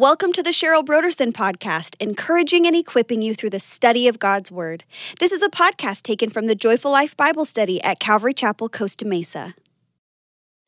[0.00, 4.50] Welcome to the Cheryl Brodersen podcast, encouraging and equipping you through the study of God's
[4.50, 4.84] Word.
[5.18, 9.04] This is a podcast taken from the Joyful Life Bible Study at Calvary Chapel, Costa
[9.04, 9.54] Mesa.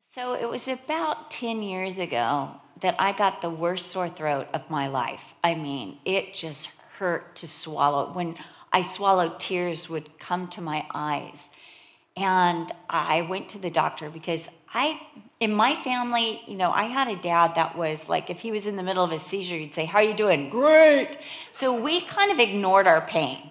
[0.06, 4.68] So it was about 10 years ago that I got the worst sore throat of
[4.68, 5.33] my life.
[5.43, 6.69] I mean, it just
[6.99, 8.12] hurt to swallow.
[8.12, 8.37] When
[8.71, 11.49] I swallowed, tears would come to my eyes.
[12.19, 15.01] And I went to the doctor because I,
[15.43, 18.68] in my family, you know, I had a dad that was like, if he was
[18.68, 20.48] in the middle of a seizure, he'd say, How are you doing?
[20.48, 21.16] Great.
[21.50, 23.50] So we kind of ignored our pain.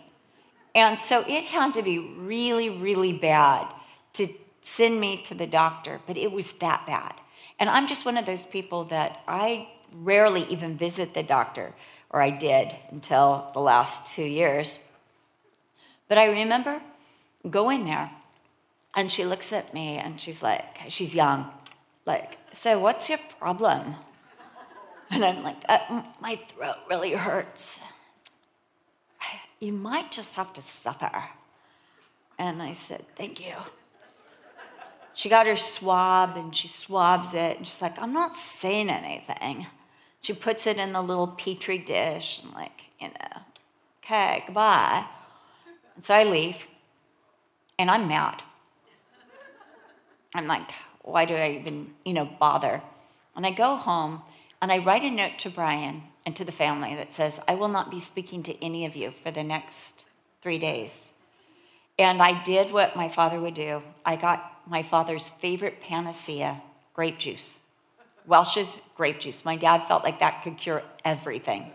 [0.74, 3.68] And so it had to be really, really bad
[4.14, 4.30] to
[4.62, 7.16] send me to the doctor, but it was that bad.
[7.60, 11.74] And I'm just one of those people that I rarely even visit the doctor,
[12.10, 14.80] or I did until the last two years.
[16.08, 16.82] But I remember
[17.50, 18.12] going there
[18.96, 21.52] and she looks at me and she's like, she's young,
[22.12, 23.96] like, so what's your problem?
[25.10, 27.82] And I'm like, uh, my throat really hurts.
[29.62, 31.24] You might just have to suffer.
[32.38, 33.56] And I said, thank you.
[35.14, 39.68] She got her swab and she swabs it and she's like, I'm not saying anything.
[40.22, 43.42] She puts it in the little petri dish and, like, you know,
[44.04, 45.06] okay, goodbye.
[45.96, 46.68] And so I leave
[47.80, 48.44] and I'm mad.
[50.34, 50.72] I'm like,
[51.04, 52.82] why do I even, you know, bother?
[53.36, 54.22] And I go home
[54.62, 57.68] and I write a note to Brian and to the family that says, I will
[57.68, 60.06] not be speaking to any of you for the next
[60.42, 61.14] three days.
[61.98, 63.84] And I did what my father would do.
[64.06, 66.62] I got my father's favorite panacea,
[66.94, 67.60] grape juice.
[68.28, 69.44] Welch's grape juice.
[69.44, 71.72] My dad felt like that could cure everything.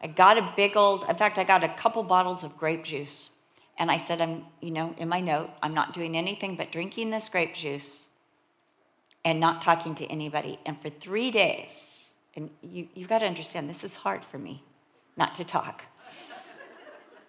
[0.00, 3.30] I got a big old, in fact, I got a couple bottles of grape juice.
[3.78, 7.10] And I said, I'm, you know, in my note, I'm not doing anything but drinking
[7.10, 8.05] this grape juice
[9.26, 10.56] and not talking to anybody.
[10.64, 14.62] And for three days, and you, you've got to understand, this is hard for me
[15.16, 15.86] not to talk.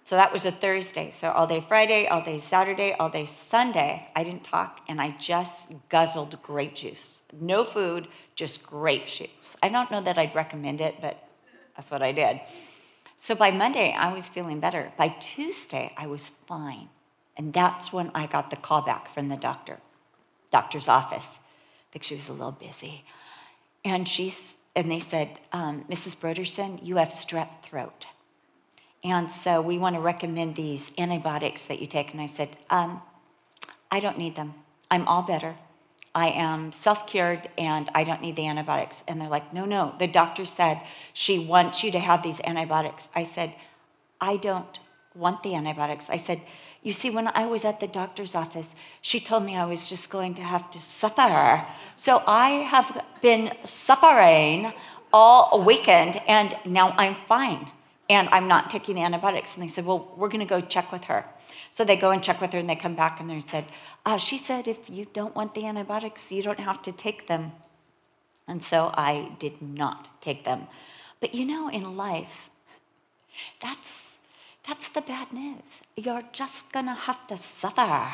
[0.04, 1.10] So that was a Thursday.
[1.10, 5.16] So all day Friday, all day Saturday, all day Sunday, I didn't talk and I
[5.20, 7.22] just guzzled grape juice.
[7.34, 9.58] No food, just grape juice.
[9.64, 11.28] I don't know that I'd recommend it, but
[11.76, 12.42] that's what I did.
[13.18, 14.94] So by Monday, I was feeling better.
[14.98, 16.90] By Tuesday, I was fine.
[17.36, 19.80] And that's when I got the call back from the doctor,
[20.52, 21.40] doctor's office.
[21.98, 23.04] Think she was a little busy.
[23.84, 26.16] And she's, and they said, um, Mrs.
[26.16, 28.06] Brodersen, you have strep throat.
[29.04, 32.12] And so we want to recommend these antibiotics that you take.
[32.12, 33.02] And I said, um,
[33.90, 34.54] I don't need them.
[34.92, 35.56] I'm all better.
[36.14, 39.04] I am self cured and I don't need the antibiotics.
[39.08, 39.96] And they're like, no, no.
[39.98, 40.80] The doctor said
[41.14, 43.10] she wants you to have these antibiotics.
[43.16, 43.56] I said,
[44.22, 44.80] I don't
[45.16, 46.12] want the antibiotics.
[46.12, 46.42] I said,
[46.84, 50.10] you see, when I was at the doctor's office, she told me I was just
[50.10, 51.66] going to have to suffer.
[51.96, 54.74] So I have been suffering
[55.12, 57.72] all weekend and now I'm fine
[58.10, 59.56] and I'm not taking antibiotics.
[59.56, 61.26] And they said, well, we're going to go check with her.
[61.72, 63.66] So they go and check with her and they come back and they said,
[64.06, 67.52] uh, she said, if you don't want the antibiotics, you don't have to take them.
[68.48, 70.68] And so I did not take them.
[71.20, 72.50] But you know, in life,
[73.60, 74.17] that's,
[74.68, 75.82] that's the bad news.
[75.96, 78.12] You're just going to have to suffer.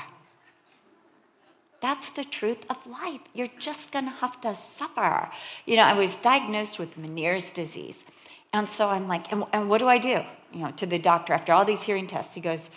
[1.82, 3.22] That's the truth of life.
[3.34, 5.32] You're just going to have to suffer.
[5.66, 8.06] You know, I was diagnosed with Meniere's disease.
[8.54, 10.22] And so I'm like, and, and what do I do?
[10.54, 12.70] You know, to the doctor after all these hearing tests, he goes,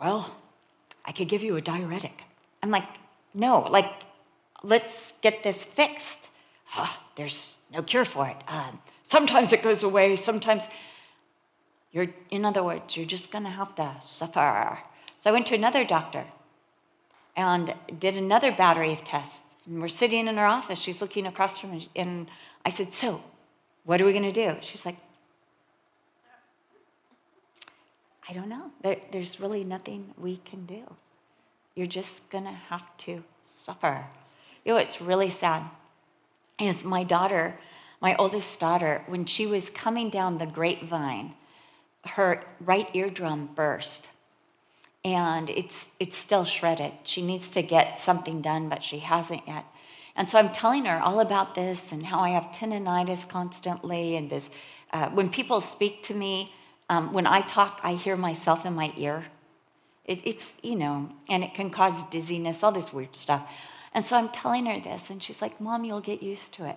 [0.00, 0.36] Well,
[1.04, 2.22] I could give you a diuretic.
[2.62, 2.86] I'm like,
[3.34, 3.90] no, like,
[4.62, 6.30] let's get this fixed.
[7.16, 8.36] There's no cure for it.
[8.46, 10.68] Um, sometimes it goes away, sometimes
[11.92, 14.78] you're, in other words, you're just gonna have to suffer.
[15.18, 16.24] So I went to another doctor
[17.36, 19.56] and did another battery of tests.
[19.66, 20.80] And we're sitting in her office.
[20.80, 22.26] She's looking across from me, and
[22.66, 23.22] I said, So,
[23.84, 24.56] what are we going to do?
[24.60, 24.96] She's like,
[28.28, 28.70] I don't know.
[28.82, 30.94] There, there's really nothing we can do.
[31.74, 34.06] You're just going to have to suffer.
[34.64, 35.64] You know, it's really sad.
[36.58, 37.58] Is my daughter,
[38.00, 41.34] my oldest daughter, when she was coming down the grapevine,
[42.04, 44.08] her right eardrum burst
[45.04, 46.92] and it's it's still shredded.
[47.02, 49.66] She needs to get something done, but she hasn't yet.
[50.14, 54.14] And so I'm telling her all about this and how I have tinnitus constantly.
[54.14, 54.54] And this,
[54.92, 56.52] uh, when people speak to me,
[56.90, 59.26] um, when I talk, I hear myself in my ear.
[60.04, 63.48] It, it's, you know, and it can cause dizziness, all this weird stuff.
[63.94, 66.76] And so I'm telling her this, and she's like, Mom, you'll get used to it.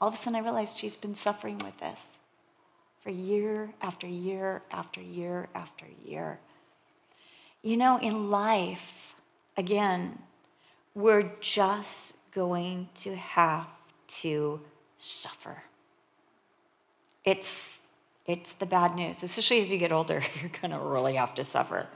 [0.00, 2.18] All of a sudden, I realized she's been suffering with this
[3.08, 6.38] for year after year after year after year.
[7.62, 9.14] You know, in life,
[9.56, 10.18] again,
[10.94, 13.66] we're just going to have
[14.08, 14.60] to
[14.98, 15.62] suffer.
[17.24, 17.80] It's,
[18.26, 21.44] it's the bad news, especially as you get older, you're going to really have to
[21.44, 21.86] suffer.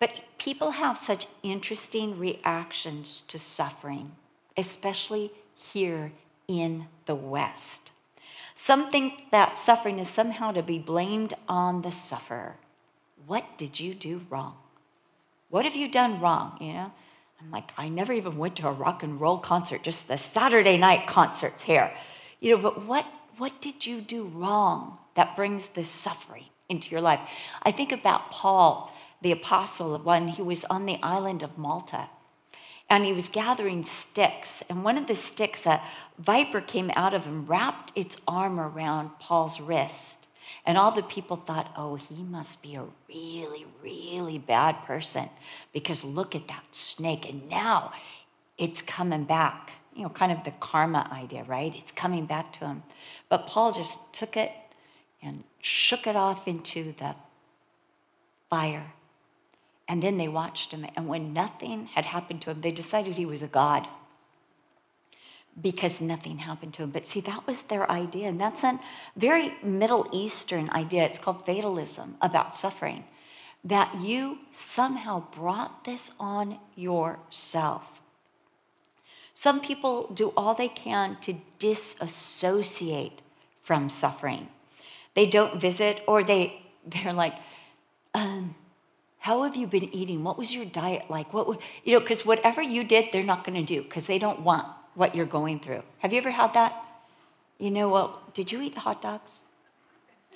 [0.00, 4.12] But people have such interesting reactions to suffering,
[4.56, 6.12] especially here
[6.48, 7.91] in the West.
[8.54, 12.56] Some think that suffering is somehow to be blamed on the sufferer.
[13.26, 14.56] What did you do wrong?
[15.48, 16.56] What have you done wrong?
[16.60, 16.92] You know,
[17.40, 20.78] I'm like, I never even went to a rock and roll concert, just the Saturday
[20.78, 21.92] night concerts here.
[22.40, 23.06] You know, but what
[23.38, 27.20] what did you do wrong that brings this suffering into your life?
[27.62, 32.08] I think about Paul the apostle when he was on the island of Malta.
[32.92, 34.62] And he was gathering sticks.
[34.68, 35.80] And one of the sticks, a
[36.18, 40.26] viper came out of him, wrapped its arm around Paul's wrist.
[40.66, 45.30] And all the people thought, oh, he must be a really, really bad person
[45.72, 47.26] because look at that snake.
[47.26, 47.94] And now
[48.58, 49.72] it's coming back.
[49.96, 51.74] You know, kind of the karma idea, right?
[51.74, 52.82] It's coming back to him.
[53.30, 54.52] But Paul just took it
[55.22, 57.14] and shook it off into the
[58.50, 58.92] fire
[59.88, 60.86] and then they watched him.
[60.96, 63.88] And when nothing had happened to him, they decided he was a god
[65.60, 66.90] because nothing happened to him.
[66.90, 68.28] But see, that was their idea.
[68.28, 68.80] And that's a
[69.16, 71.04] very Middle Eastern idea.
[71.04, 73.04] It's called fatalism about suffering.
[73.64, 78.00] That you somehow brought this on yourself.
[79.34, 83.20] Some people do all they can to disassociate
[83.62, 84.48] from suffering.
[85.14, 87.34] They don't visit, or they, they're like,
[88.14, 88.54] um,
[89.22, 90.24] how have you been eating?
[90.24, 91.32] What was your diet like?
[91.32, 94.18] What would, you know, because whatever you did, they're not going to do because they
[94.18, 95.84] don't want what you're going through.
[96.00, 96.84] Have you ever had that?
[97.56, 99.42] You know, well, did you eat hot dogs?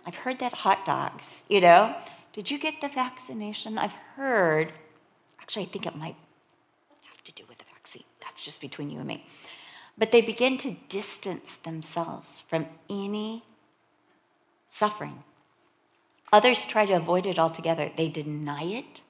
[0.06, 1.96] I've heard that hot dogs, you know.
[2.32, 3.76] Did you get the vaccination?
[3.76, 4.70] I've heard,
[5.40, 6.14] actually, I think it might
[7.08, 8.04] have to do with the vaccine.
[8.20, 9.26] That's just between you and me.
[9.98, 13.42] But they begin to distance themselves from any
[14.68, 15.24] suffering
[16.32, 19.00] Others try to avoid it altogether, they deny it.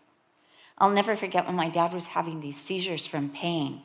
[0.79, 3.83] I'll never forget when my dad was having these seizures from pain.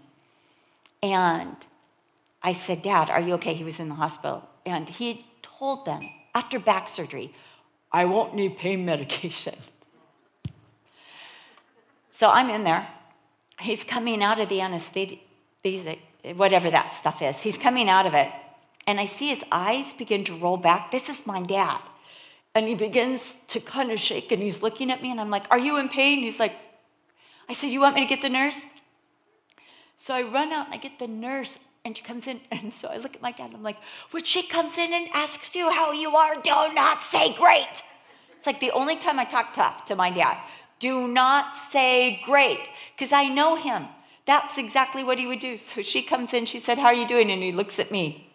[1.01, 1.55] And
[2.43, 3.53] I said, Dad, are you okay?
[3.53, 4.49] He was in the hospital.
[4.65, 6.01] And he told them
[6.35, 7.33] after back surgery,
[7.91, 9.55] I won't need pain medication.
[12.09, 12.87] so I'm in there.
[13.59, 15.97] He's coming out of the anesthesia,
[16.35, 17.41] whatever that stuff is.
[17.41, 18.29] He's coming out of it.
[18.87, 20.91] And I see his eyes begin to roll back.
[20.91, 21.79] This is my dad.
[22.53, 25.45] And he begins to kind of shake and he's looking at me and I'm like,
[25.49, 26.19] Are you in pain?
[26.19, 26.55] He's like,
[27.47, 28.61] I said, You want me to get the nurse?
[29.95, 32.41] So I run out and I get the nurse and she comes in.
[32.51, 33.77] And so I look at my dad and I'm like,
[34.11, 37.83] When she comes in and asks you how you are, do not say great.
[38.35, 40.37] It's like the only time I talk tough to my dad.
[40.79, 42.59] Do not say great
[42.95, 43.85] because I know him.
[44.25, 45.57] That's exactly what he would do.
[45.57, 47.31] So she comes in, she said, How are you doing?
[47.31, 48.33] And he looks at me.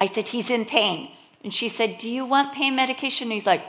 [0.00, 1.10] I said, He's in pain.
[1.48, 3.28] And she said, Do you want pain medication?
[3.28, 3.64] And he's like,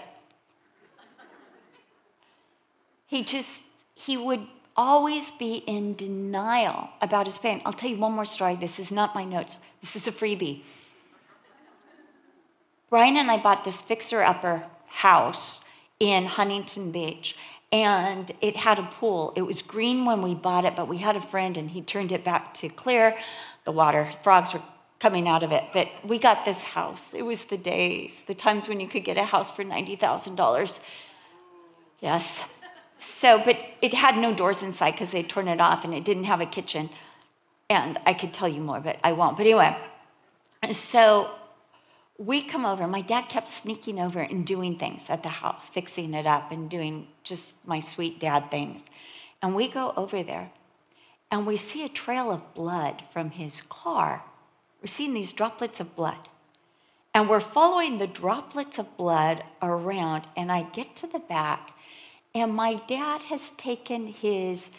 [3.07, 7.61] He just, he would always be in denial about his pain.
[7.63, 8.57] I'll tell you one more story.
[8.57, 10.63] This is not my notes, this is a freebie.
[12.89, 15.61] Brian and I bought this fixer upper house
[16.01, 17.33] in Huntington Beach
[17.71, 19.31] and it had a pool.
[19.37, 22.11] It was green when we bought it, but we had a friend and he turned
[22.11, 23.17] it back to clear.
[23.63, 24.63] The water, frogs were
[24.99, 25.65] coming out of it.
[25.71, 27.13] But we got this house.
[27.13, 30.83] It was the days, the times when you could get a house for $90,000.
[32.01, 32.49] Yes.
[32.97, 36.25] So, but it had no doors inside because they'd torn it off and it didn't
[36.25, 36.89] have a kitchen.
[37.69, 39.37] And I could tell you more, but I won't.
[39.37, 39.77] But anyway,
[40.71, 41.31] so
[42.17, 42.87] we come over.
[42.87, 46.69] My dad kept sneaking over and doing things at the house, fixing it up and
[46.69, 48.91] doing just my sweet dad things.
[49.41, 50.51] And we go over there
[51.31, 54.25] and we see a trail of blood from his car
[54.81, 56.27] we're seeing these droplets of blood.
[57.13, 61.75] And we're following the droplets of blood around, and I get to the back,
[62.35, 64.71] and my dad has taken his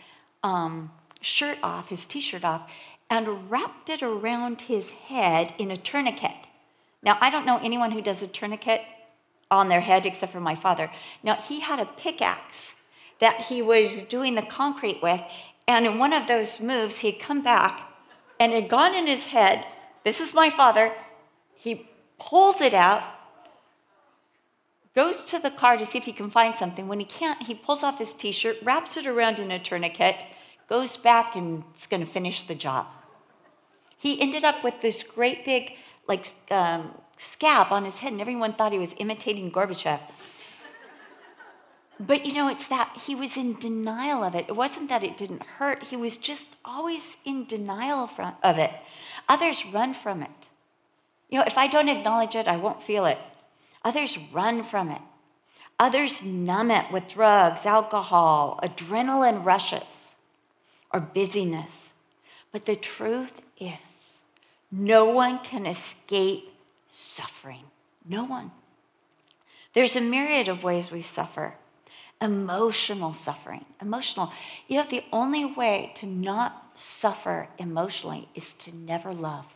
[0.42, 2.70] um, shirt off, his t shirt off,
[3.10, 6.46] and wrapped it around his head in a tourniquet.
[7.02, 8.82] Now, I don't know anyone who does a tourniquet
[9.50, 10.90] on their head except for my father.
[11.22, 12.76] Now, he had a pickaxe
[13.18, 15.20] that he was doing the concrete with,
[15.66, 17.90] and in one of those moves, he'd come back
[18.38, 19.66] and had gone in his head
[20.04, 20.92] this is my father.
[21.54, 21.88] He
[22.18, 23.02] pulls it out,
[24.94, 26.88] goes to the car to see if he can find something.
[26.88, 30.24] When he can't, he pulls off his t shirt, wraps it around in a tourniquet,
[30.68, 32.86] goes back, and is going to finish the job.
[33.96, 35.72] He ended up with this great big,
[36.08, 40.00] like, um, scab on his head, and everyone thought he was imitating Gorbachev.
[42.00, 44.46] but you know, it's that he was in denial of it.
[44.48, 48.08] It wasn't that it didn't hurt, he was just always in denial
[48.42, 48.72] of it.
[49.28, 50.48] Others run from it.
[51.28, 53.18] You know, if I don't acknowledge it, I won't feel it.
[53.84, 55.00] Others run from it.
[55.78, 60.16] Others numb it with drugs, alcohol, adrenaline rushes,
[60.92, 61.94] or busyness.
[62.52, 64.24] But the truth is,
[64.70, 66.52] no one can escape
[66.88, 67.64] suffering.
[68.06, 68.50] No one.
[69.72, 71.54] There's a myriad of ways we suffer.
[72.20, 73.64] Emotional suffering.
[73.80, 74.32] Emotional.
[74.68, 79.54] You know, the only way to not suffer emotionally is to never love.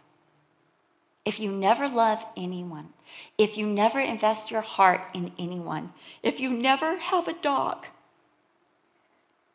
[1.25, 2.91] If you never love anyone,
[3.39, 7.87] if you never invest your heart in anyone, if you never have a dog,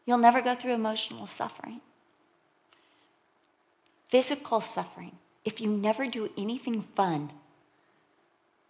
[0.05, 1.81] you'll never go through emotional suffering.
[4.07, 7.31] Physical suffering, if you never do anything fun,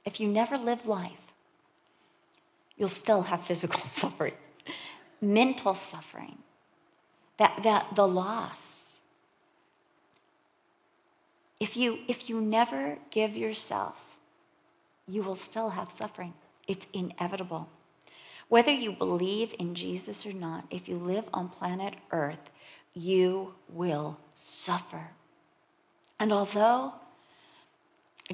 [0.03, 1.31] if you never live life,
[2.75, 4.33] you'll still have physical suffering.
[5.21, 6.39] Mental suffering,
[7.37, 8.88] that, that the loss.
[11.59, 14.17] If you, if you never give yourself,
[15.07, 16.33] you will still have suffering.
[16.67, 17.67] It's inevitable.
[18.47, 22.49] Whether you believe in Jesus or not, if you live on planet Earth,
[22.93, 25.11] you will suffer.
[26.19, 26.93] And although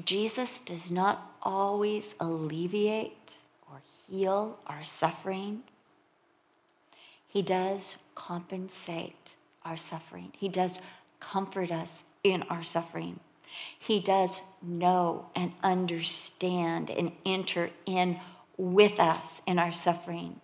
[0.04, 3.36] Jesus does not always alleviate
[3.70, 5.62] or heal our suffering,
[7.28, 10.32] he does compensate our suffering.
[10.38, 10.80] He does
[11.20, 13.20] comfort us in our suffering.
[13.78, 18.20] He does know and understand and enter in
[18.56, 20.40] with us in our suffering.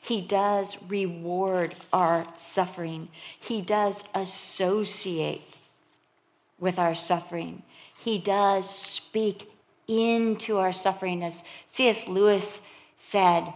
[0.00, 3.08] He does reward our suffering.
[3.38, 5.56] He does associate
[6.58, 7.62] with our suffering.
[7.98, 9.50] He does speak
[9.86, 11.22] into our suffering.
[11.22, 12.08] As C.S.
[12.08, 12.62] Lewis
[12.96, 13.52] said,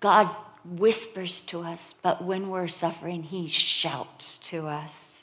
[0.00, 0.34] God
[0.68, 5.22] whispers to us, but when we're suffering, He shouts to us.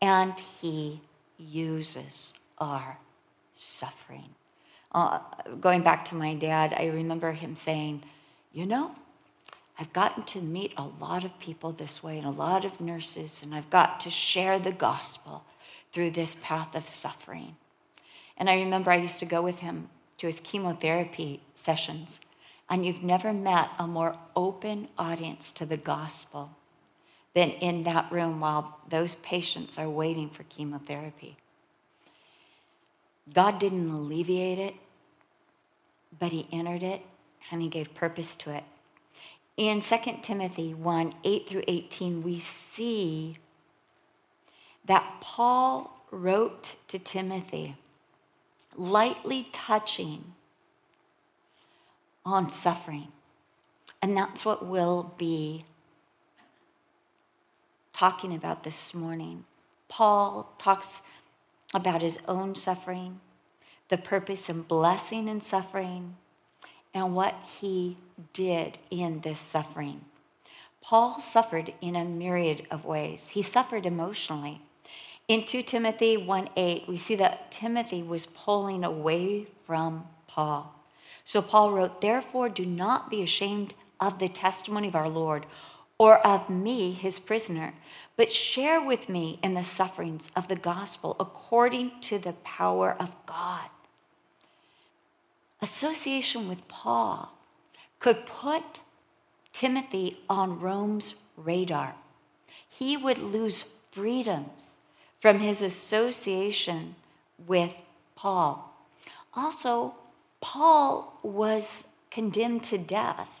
[0.00, 1.00] And He
[1.38, 2.98] uses our
[3.54, 4.34] suffering.
[4.92, 5.20] Uh,
[5.60, 8.02] going back to my dad, I remember him saying,
[8.52, 8.94] You know,
[9.78, 13.42] I've gotten to meet a lot of people this way and a lot of nurses,
[13.42, 15.44] and I've got to share the gospel
[15.90, 17.56] through this path of suffering.
[18.36, 19.88] And I remember I used to go with him
[20.18, 22.20] to his chemotherapy sessions,
[22.72, 26.52] and you've never met a more open audience to the gospel
[27.34, 31.36] than in that room while those patients are waiting for chemotherapy.
[33.30, 34.74] God didn't alleviate it,
[36.18, 37.02] but He entered it
[37.50, 38.64] and He gave purpose to it.
[39.58, 43.36] In 2 Timothy 1 8 through 18, we see
[44.86, 47.76] that Paul wrote to Timothy,
[48.74, 50.32] lightly touching
[52.24, 53.08] on suffering.
[54.00, 55.64] And that's what we'll be
[57.92, 59.44] talking about this morning.
[59.88, 61.02] Paul talks
[61.74, 63.20] about his own suffering,
[63.88, 66.16] the purpose and blessing in suffering,
[66.94, 67.96] and what he
[68.32, 70.04] did in this suffering.
[70.80, 73.30] Paul suffered in a myriad of ways.
[73.30, 74.60] He suffered emotionally.
[75.28, 80.81] In 2 Timothy 1 8, we see that Timothy was pulling away from Paul.
[81.24, 85.46] So Paul wrote, Therefore, do not be ashamed of the testimony of our Lord
[85.98, 87.74] or of me, his prisoner,
[88.16, 93.14] but share with me in the sufferings of the gospel according to the power of
[93.26, 93.68] God.
[95.60, 97.32] Association with Paul
[98.00, 98.80] could put
[99.52, 101.94] Timothy on Rome's radar.
[102.68, 104.78] He would lose freedoms
[105.20, 106.96] from his association
[107.38, 107.76] with
[108.16, 108.74] Paul.
[109.34, 109.94] Also,
[110.42, 113.40] Paul was condemned to death.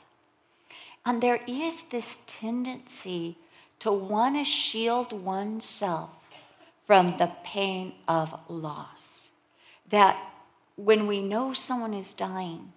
[1.04, 3.36] And there is this tendency
[3.80, 6.10] to want to shield oneself
[6.84, 9.32] from the pain of loss.
[9.88, 10.16] That
[10.76, 12.72] when we know someone is dying,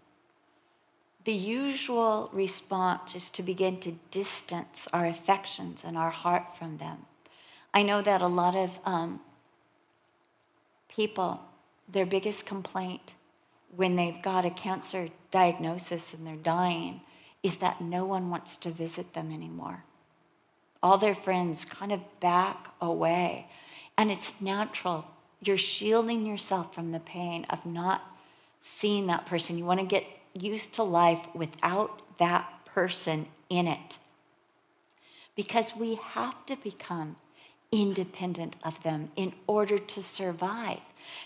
[1.24, 7.06] the usual response is to begin to distance our affections and our heart from them.
[7.74, 9.22] I know that a lot of um,
[10.90, 11.42] people,
[11.88, 13.14] their biggest complaint
[13.74, 17.02] when they've got a cancer diagnosis and they're dying
[17.44, 19.84] is that no one wants to visit them anymore.
[20.82, 23.48] All their friends kind of back away.
[23.98, 25.06] And it's natural.
[25.42, 28.04] You're shielding yourself from the pain of not
[28.62, 29.58] seeing that person.
[29.58, 33.98] You want to get used to life without that person in it.
[35.36, 37.18] Because we have to become
[37.72, 40.82] independent of them in order to survive.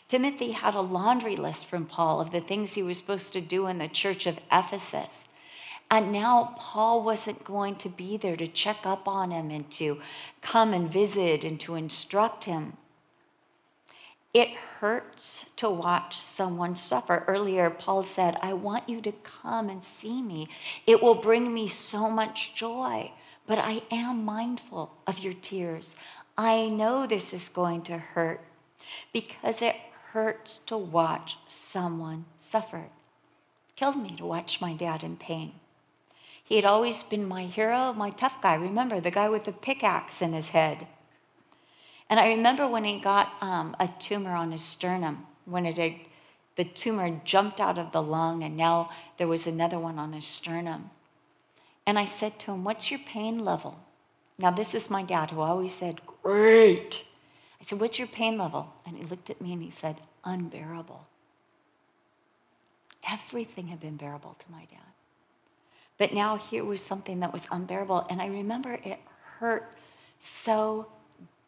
[0.07, 3.67] Timothy had a laundry list from Paul of the things he was supposed to do
[3.67, 5.29] in the church of Ephesus.
[5.91, 9.99] And now Paul wasn't going to be there to check up on him and to
[10.41, 12.73] come and visit and to instruct him.
[14.31, 17.23] It hurts to watch someone suffer.
[17.27, 20.47] Earlier, Paul said, I want you to come and see me.
[20.85, 23.11] It will bring me so much joy,
[23.47, 25.95] but I am mindful of your tears.
[26.37, 28.41] I know this is going to hurt
[29.13, 29.75] because it
[30.11, 32.77] hurts to watch someone suffer.
[32.77, 35.53] It killed me to watch my dad in pain.
[36.43, 38.55] He had always been my hero, my tough guy.
[38.55, 40.87] Remember, the guy with the pickaxe in his head.
[42.09, 45.93] And I remember when he got um, a tumor on his sternum, when it had,
[46.55, 50.25] the tumor jumped out of the lung, and now there was another one on his
[50.25, 50.89] sternum.
[51.85, 53.83] And I said to him, What's your pain level?
[54.39, 57.05] Now, this is my dad who always said, Great.
[57.61, 58.73] I said, What's your pain level?
[58.85, 61.07] And he looked at me and he said, Unbearable.
[63.09, 64.79] Everything had been bearable to my dad.
[65.97, 68.07] But now here was something that was unbearable.
[68.09, 68.99] And I remember it
[69.39, 69.71] hurt
[70.19, 70.87] so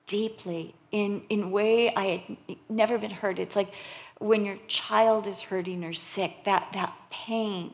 [0.05, 2.05] deeply in in way I
[2.47, 3.39] had never been hurt.
[3.39, 3.73] It's like
[4.19, 7.73] when your child is hurting or sick, that that pain.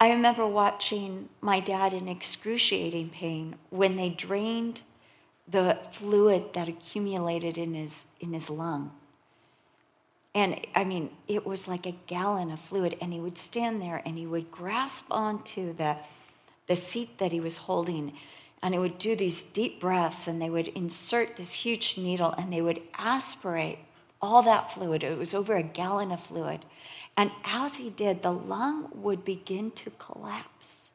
[0.00, 4.82] I remember watching my dad in excruciating pain when they drained
[5.50, 8.92] the fluid that accumulated in his in his lung.
[10.34, 14.02] And I mean, it was like a gallon of fluid, and he would stand there
[14.04, 15.96] and he would grasp onto the,
[16.66, 18.12] the seat that he was holding,
[18.62, 22.52] and he would do these deep breaths, and they would insert this huge needle, and
[22.52, 23.78] they would aspirate
[24.20, 25.02] all that fluid.
[25.02, 26.64] It was over a gallon of fluid.
[27.16, 30.87] And as he did, the lung would begin to collapse,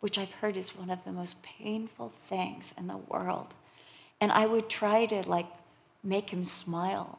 [0.00, 3.54] which I've heard is one of the most painful things in the world.
[4.20, 5.46] And I would try to like
[6.02, 7.18] make him smile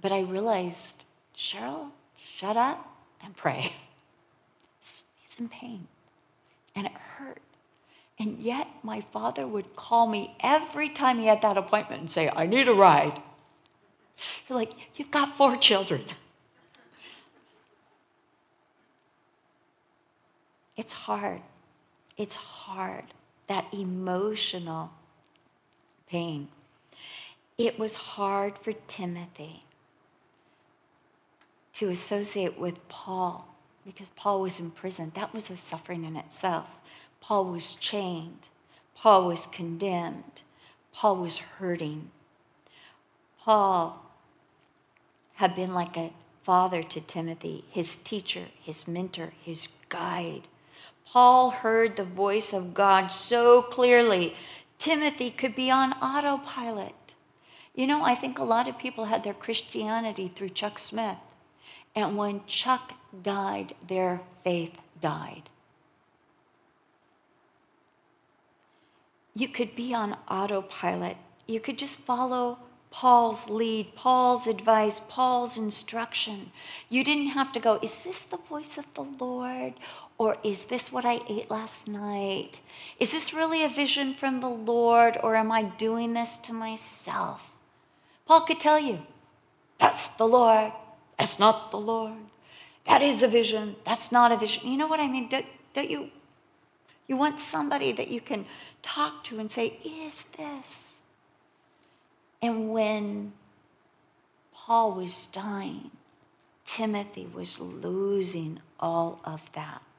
[0.00, 3.72] but I realized, Cheryl, shut up and pray.
[5.20, 5.88] He's in pain.
[6.74, 7.40] And it hurt.
[8.18, 12.30] And yet, my father would call me every time he had that appointment and say,
[12.34, 13.20] I need a ride.
[14.48, 16.04] You're like, you've got four children.
[20.78, 21.40] It's hard.
[22.16, 23.04] It's hard,
[23.46, 24.92] that emotional
[26.08, 26.48] pain.
[27.58, 29.62] It was hard for Timothy
[31.74, 35.12] to associate with Paul because Paul was in prison.
[35.14, 36.80] That was a suffering in itself.
[37.20, 38.48] Paul was chained,
[38.94, 40.42] Paul was condemned,
[40.92, 42.10] Paul was hurting.
[43.38, 44.02] Paul
[45.34, 50.48] had been like a father to Timothy, his teacher, his mentor, his guide.
[51.06, 54.34] Paul heard the voice of God so clearly,
[54.78, 57.14] Timothy could be on autopilot.
[57.74, 61.18] You know, I think a lot of people had their Christianity through Chuck Smith.
[61.94, 65.48] And when Chuck died, their faith died.
[69.34, 71.18] You could be on autopilot.
[71.46, 72.58] You could just follow
[72.90, 76.52] Paul's lead, Paul's advice, Paul's instruction.
[76.88, 79.74] You didn't have to go, is this the voice of the Lord?
[80.18, 82.60] Or is this what I ate last night?
[82.98, 85.18] Is this really a vision from the Lord?
[85.22, 87.52] Or am I doing this to myself?
[88.26, 89.02] Paul could tell you,
[89.78, 90.72] that's the Lord.
[91.18, 92.14] That's not the Lord.
[92.84, 93.76] That is a vision.
[93.84, 94.66] That's not a vision.
[94.66, 95.28] You know what I mean?
[95.28, 96.10] Don't, don't you?
[97.08, 98.46] You want somebody that you can
[98.82, 101.00] talk to and say, Is this?
[102.40, 103.32] And when
[104.54, 105.90] Paul was dying,
[106.64, 109.95] Timothy was losing all of that.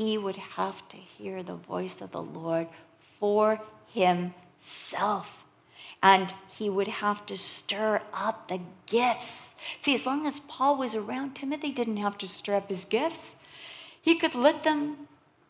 [0.00, 2.68] He would have to hear the voice of the Lord
[3.18, 3.60] for
[3.92, 5.44] himself
[6.02, 9.56] and he would have to stir up the gifts.
[9.78, 13.36] See, as long as Paul was around, Timothy didn't have to stir up his gifts.
[14.00, 15.06] He could let them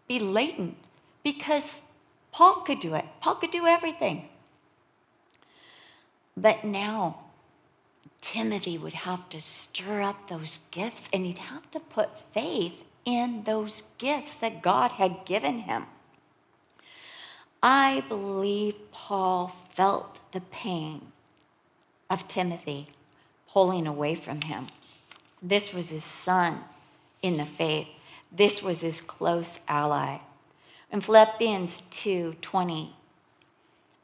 [0.08, 0.78] be latent
[1.22, 1.82] because
[2.32, 3.04] Paul could do it.
[3.20, 4.30] Paul could do everything.
[6.36, 7.20] But now,
[8.20, 13.42] Timothy would have to stir up those gifts and he'd have to put faith in
[13.42, 15.86] those gifts that God had given him.
[17.62, 21.12] I believe Paul felt the pain
[22.08, 22.88] of Timothy
[23.48, 24.68] pulling away from him.
[25.42, 26.64] This was his son
[27.22, 27.88] in the faith.
[28.32, 30.18] This was his close ally.
[30.92, 32.94] In Philippians 2:20,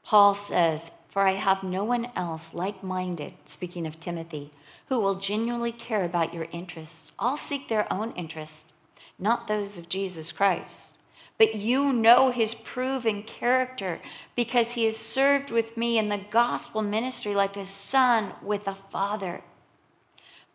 [0.04, 4.50] Paul says, "For I have no one else like-minded, speaking of Timothy,
[4.88, 7.12] who will genuinely care about your interests.
[7.18, 8.72] All seek their own interests,
[9.18, 10.92] not those of Jesus Christ.
[11.38, 14.00] but you know his proven character
[14.34, 18.74] because he has served with me in the gospel ministry like a son with a
[18.74, 19.42] father.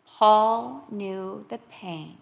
[0.06, 2.18] Paul knew the pain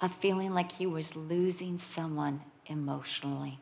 [0.00, 3.58] of feeling like he was losing someone emotionally.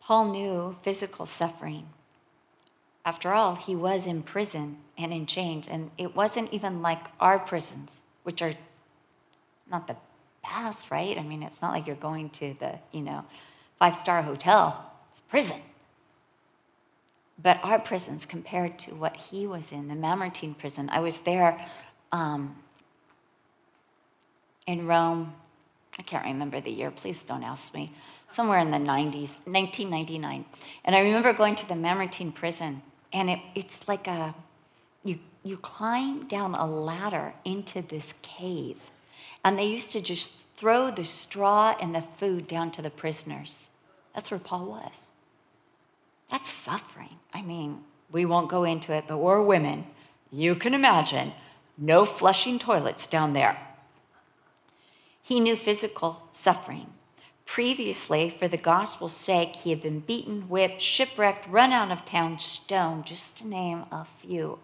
[0.00, 1.88] Paul knew physical suffering.
[3.06, 7.38] After all, he was in prison and in chains, and it wasn't even like our
[7.38, 8.54] prisons, which are
[9.70, 9.94] not the
[10.42, 11.16] best, right?
[11.16, 13.24] I mean, it's not like you're going to the, you know,
[13.78, 15.60] five star hotel, it's prison.
[17.40, 21.64] But our prisons, compared to what he was in, the Mamertine prison, I was there
[22.10, 22.56] um,
[24.66, 25.34] in Rome.
[25.96, 27.92] I can't remember the year, please don't ask me
[28.28, 30.44] somewhere in the 90s, 1999.
[30.84, 34.34] And I remember going to the Mamertine prison, and it, it's like a,
[35.04, 38.90] you, you climb down a ladder into this cave.
[39.44, 43.70] And they used to just throw the straw and the food down to the prisoners.
[44.14, 45.02] That's where Paul was.
[46.30, 47.18] That's suffering.
[47.32, 49.86] I mean, we won't go into it, but we're women.
[50.32, 51.32] You can imagine
[51.78, 53.60] no flushing toilets down there.
[55.22, 56.86] He knew physical suffering.
[57.46, 62.38] Previously, for the gospel's sake, he had been beaten, whipped, shipwrecked, run out of town,
[62.38, 64.58] stoned, just to name a few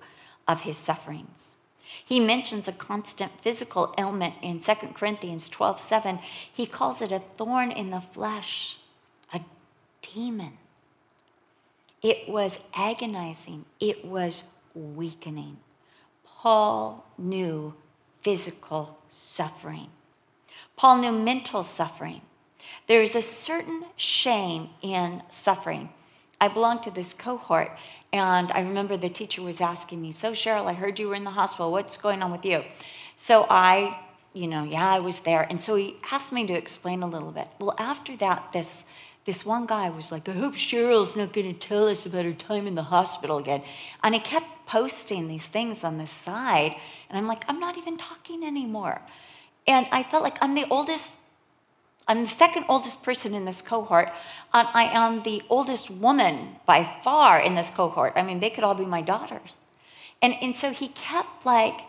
[0.47, 1.57] of his sufferings.
[2.05, 6.19] He mentions a constant physical ailment in 2 Corinthians 12 7.
[6.53, 8.79] He calls it a thorn in the flesh,
[9.33, 9.41] a
[10.03, 10.59] demon.
[12.03, 14.43] It was agonizing, it was
[14.75, 15.59] weakening.
[16.27, 17.75] Paul knew
[18.23, 19.89] physical suffering,
[20.77, 22.23] Paul knew mental suffering.
[22.89, 25.91] There's a certain shame in suffering.
[26.41, 27.71] I belong to this cohort,
[28.13, 31.25] and I remember the teacher was asking me, So, Cheryl, I heard you were in
[31.25, 31.71] the hospital.
[31.71, 32.65] What's going on with you?
[33.17, 35.47] So I, you know, yeah, I was there.
[35.49, 37.47] And so he asked me to explain a little bit.
[37.61, 38.87] Well, after that, this
[39.25, 42.33] this one guy was like, I hope Cheryl's not going to tell us about her
[42.33, 43.63] time in the hospital again.
[44.03, 46.75] And he kept posting these things on the side.
[47.09, 49.01] And I'm like, I'm not even talking anymore.
[49.65, 51.21] And I felt like I'm the oldest
[52.09, 54.13] I'm the second oldest person in this cohort.
[54.53, 58.13] And I am the oldest woman by far in this cohort.
[58.17, 59.63] I mean, they could all be my daughters.
[60.21, 61.81] And, and so he kept like,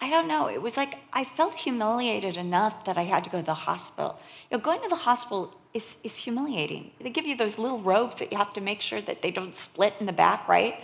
[0.00, 3.40] I don't know, it was like I felt humiliated enough that I had to go
[3.40, 4.20] to the hospital.
[4.50, 6.90] You know, going to the hospital is, is humiliating.
[7.00, 9.56] They give you those little robes that you have to make sure that they don't
[9.56, 10.74] split in the back, right?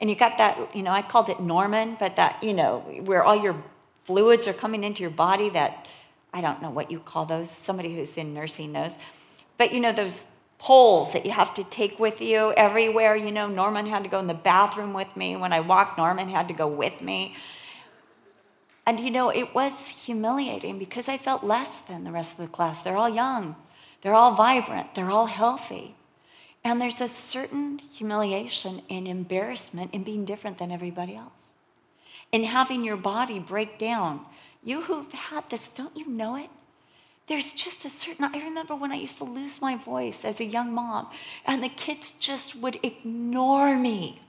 [0.00, 3.22] And you got that, you know, I called it Norman, but that, you know, where
[3.22, 3.62] all your
[4.04, 5.86] fluids are coming into your body that
[6.32, 8.98] I don't know what you call those, somebody who's in nursing knows.
[9.58, 10.26] But you know, those
[10.58, 13.16] poles that you have to take with you everywhere.
[13.16, 15.34] You know, Norman had to go in the bathroom with me.
[15.36, 17.34] When I walked, Norman had to go with me.
[18.86, 22.52] And you know, it was humiliating because I felt less than the rest of the
[22.52, 22.82] class.
[22.82, 23.56] They're all young,
[24.00, 25.94] they're all vibrant, they're all healthy.
[26.64, 31.54] And there's a certain humiliation and embarrassment in being different than everybody else,
[32.30, 34.26] in having your body break down
[34.62, 36.50] you who've had this, don't you know it?
[37.26, 40.44] There's just a certain, I remember when I used to lose my voice as a
[40.44, 41.08] young mom,
[41.46, 44.20] and the kids just would ignore me.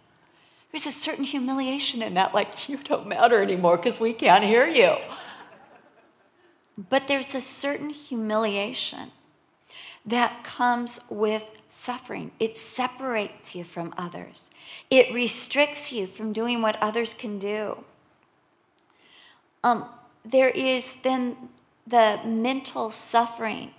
[0.71, 4.67] There's a certain humiliation in that, like, you don't matter anymore because we can't hear
[4.67, 4.97] you.
[6.77, 9.11] But there's a certain humiliation
[10.05, 12.31] that comes with suffering.
[12.39, 14.49] It separates you from others,
[14.89, 17.83] it restricts you from doing what others can do.
[19.63, 19.85] Um,
[20.25, 21.49] there is then
[21.85, 23.71] the mental suffering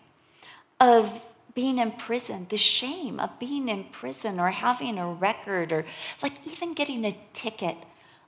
[0.81, 1.23] of
[1.55, 5.85] being in prison, the shame of being in prison or having a record or
[6.23, 7.77] like even getting a ticket.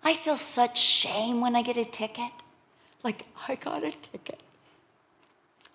[0.02, 2.30] I feel such shame when I get a ticket.
[3.02, 4.40] Like, I got a ticket.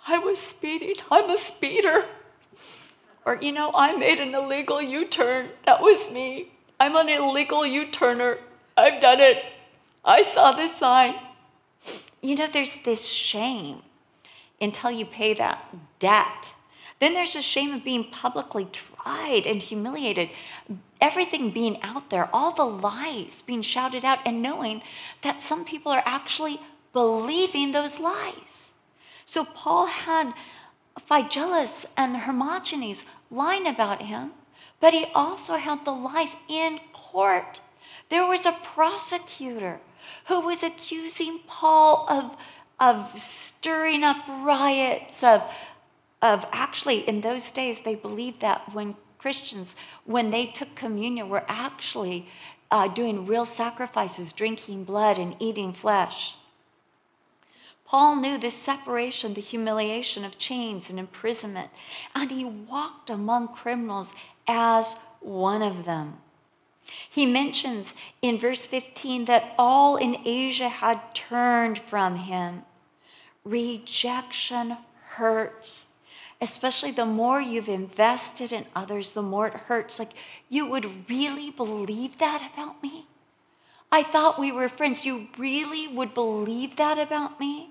[0.07, 0.95] I was speeding.
[1.09, 2.05] I'm a speeder.
[3.25, 5.49] Or, you know, I made an illegal U turn.
[5.65, 6.51] That was me.
[6.79, 8.39] I'm an illegal U turner.
[8.75, 9.43] I've done it.
[10.03, 11.15] I saw this sign.
[12.21, 13.81] You know, there's this shame
[14.59, 16.53] until you pay that debt.
[16.99, 20.29] Then there's the shame of being publicly tried and humiliated,
[20.99, 24.83] everything being out there, all the lies being shouted out, and knowing
[25.23, 26.59] that some people are actually
[26.93, 28.75] believing those lies.
[29.25, 30.33] So Paul had
[30.99, 34.33] Phygelus and Hermogenes lying about him,
[34.79, 37.61] but he also had the lies in court.
[38.09, 39.79] There was a prosecutor
[40.27, 42.37] who was accusing Paul of,
[42.79, 45.43] of stirring up riots, of,
[46.21, 51.45] of actually, in those days, they believed that when Christians, when they took communion, were
[51.47, 52.27] actually
[52.71, 56.35] uh, doing real sacrifices, drinking blood and eating flesh.
[57.85, 61.69] Paul knew the separation, the humiliation of chains and imprisonment,
[62.15, 64.15] and he walked among criminals
[64.47, 66.17] as one of them.
[67.09, 72.63] He mentions in verse 15 that all in Asia had turned from him.
[73.43, 74.77] Rejection
[75.15, 75.87] hurts,
[76.39, 79.99] especially the more you've invested in others, the more it hurts.
[79.99, 80.11] Like,
[80.49, 83.07] you would really believe that about me?
[83.91, 85.05] I thought we were friends.
[85.05, 87.70] You really would believe that about me?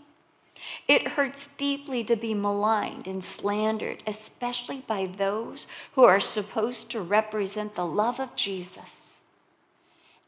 [0.89, 7.01] It hurts deeply to be maligned and slandered, especially by those who are supposed to
[7.01, 9.23] represent the love of Jesus.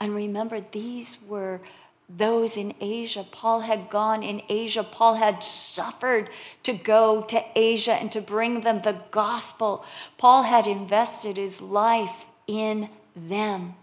[0.01, 1.61] And remember, these were
[2.09, 3.25] those in Asia.
[3.31, 4.83] Paul had gone in Asia.
[4.83, 6.29] Paul had suffered
[6.63, 9.85] to go to Asia and to bring them the gospel.
[10.19, 13.75] Paul had invested his life in them.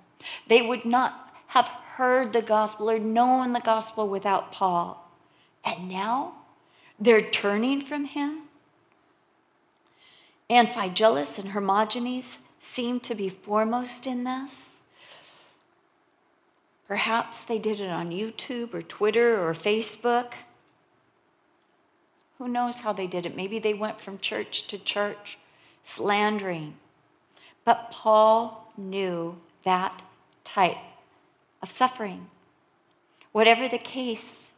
[0.48, 5.10] They would not have heard the gospel or known the gospel without Paul.
[5.66, 6.34] And now
[7.00, 8.44] they're turning from him.
[10.50, 14.82] And Phygelus and Hermogenes seem to be foremost in this.
[16.88, 20.34] Perhaps they did it on YouTube or Twitter or Facebook.
[22.40, 23.36] Who knows how they did it?
[23.36, 25.38] Maybe they went from church to church
[25.84, 26.78] slandering.
[27.64, 30.02] But Paul knew that
[30.44, 30.78] type
[31.62, 32.28] of suffering.
[33.32, 34.56] Whatever the case,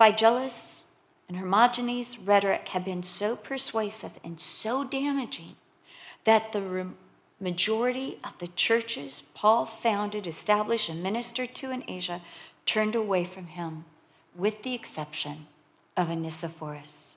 [0.00, 0.89] Phygelus
[1.30, 5.54] and Hermogenes' rhetoric had been so persuasive and so damaging
[6.24, 6.88] that the
[7.38, 12.20] majority of the churches Paul founded, established, and ministered to in Asia
[12.66, 13.84] turned away from him,
[14.34, 15.46] with the exception
[15.96, 17.14] of Onesiphorus.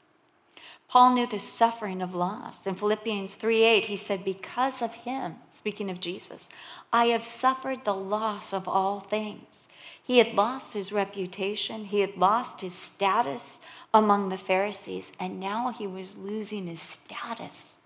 [0.88, 2.68] Paul knew the suffering of loss.
[2.68, 6.52] In Philippians 3:8, he said, Because of him, speaking of Jesus,
[6.92, 9.70] I have suffered the loss of all things.
[10.04, 13.62] He had lost his reputation, he had lost his status
[13.94, 17.82] among the Pharisees, and now he was losing his status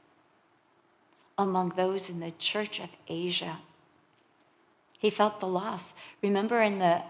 [1.38, 3.60] among those in the church of Asia.
[4.97, 5.93] He felt the loss.
[6.23, 7.03] Remember in the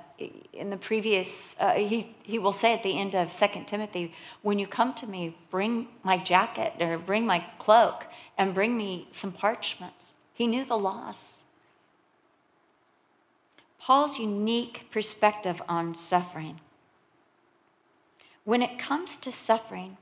[0.52, 4.60] in the previous uh, he he will say at the end of Second Timothy, when
[4.60, 9.32] you come to me, bring my jacket or bring my cloak and bring me some
[9.32, 10.16] parchments.
[10.34, 11.44] He knew the loss.
[13.88, 16.60] Paul's unique perspective on suffering
[18.44, 19.96] when it comes to suffering,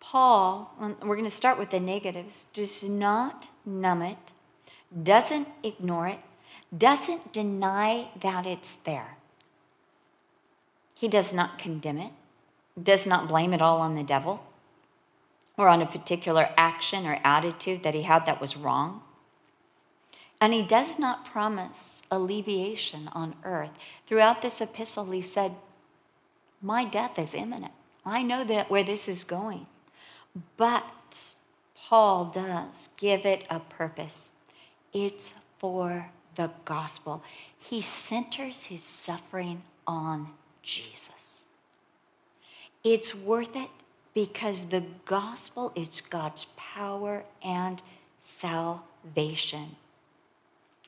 [0.00, 4.32] Paul, um, we're going to start with the negatives, does not numb it,
[5.02, 6.18] doesn't ignore it,
[6.76, 9.16] doesn't deny that it's there.
[10.94, 12.12] He does not condemn it,
[12.82, 14.44] does not blame it all on the devil
[15.56, 19.00] or on a particular action or attitude that he had that was wrong.
[20.40, 23.70] And he does not promise alleviation on earth.
[24.06, 25.52] Throughout this epistle, he said,
[26.62, 27.72] my death is imminent.
[28.04, 29.66] I know that where this is going.
[30.56, 30.84] But
[31.76, 34.30] Paul does give it a purpose.
[34.92, 37.22] It's for the gospel.
[37.58, 40.28] He centers his suffering on
[40.62, 41.44] Jesus.
[42.84, 43.70] It's worth it
[44.14, 47.82] because the gospel is God's power and
[48.18, 49.76] salvation.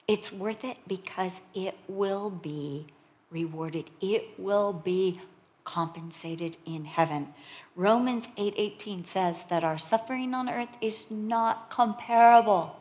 [0.09, 2.87] It's worth it because it will be
[3.31, 3.91] rewarded.
[4.01, 5.21] It will be
[5.65, 7.35] compensated in heaven.
[7.77, 12.77] Romans 8:18 says that our suffering on earth is not comparable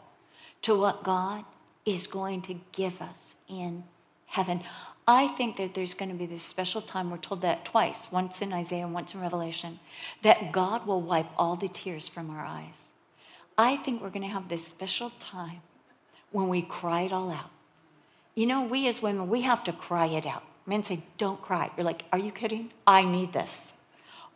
[0.63, 1.45] to what God
[1.85, 3.83] is going to give us in
[4.27, 4.63] heaven.
[5.07, 8.41] I think that there's going to be this special time, we're told that twice, once
[8.41, 9.79] in Isaiah and once in Revelation,
[10.21, 12.91] that God will wipe all the tears from our eyes.
[13.57, 15.61] I think we're going to have this special time
[16.31, 17.49] when we cry it all out.
[18.35, 20.43] You know, we as women, we have to cry it out.
[20.65, 21.71] Men say, don't cry.
[21.75, 22.71] You're like, are you kidding?
[22.87, 23.81] I need this.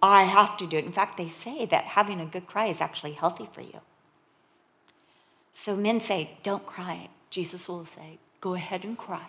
[0.01, 0.85] I have to do it.
[0.85, 3.79] In fact, they say that having a good cry is actually healthy for you.
[5.51, 7.09] So men say, don't cry.
[7.29, 9.27] Jesus will say, go ahead and cry.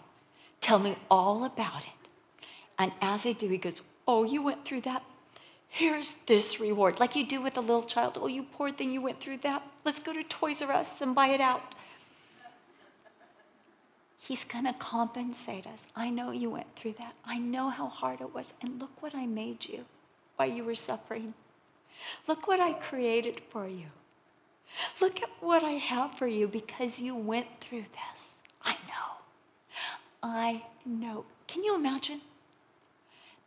[0.60, 2.08] Tell me all about it.
[2.78, 5.02] And as they do, he goes, oh, you went through that?
[5.68, 6.98] Here's this reward.
[6.98, 8.18] Like you do with a little child.
[8.20, 9.62] Oh, you poor thing, you went through that.
[9.84, 11.74] Let's go to Toys R Us and buy it out.
[14.26, 15.86] He's going to compensate us.
[15.94, 17.14] I know you went through that.
[17.24, 18.54] I know how hard it was.
[18.60, 19.84] And look what I made you
[20.34, 21.34] while you were suffering.
[22.26, 23.86] Look what I created for you.
[25.00, 28.38] Look at what I have for you because you went through this.
[28.64, 29.22] I know.
[30.24, 31.24] I know.
[31.46, 32.20] Can you imagine?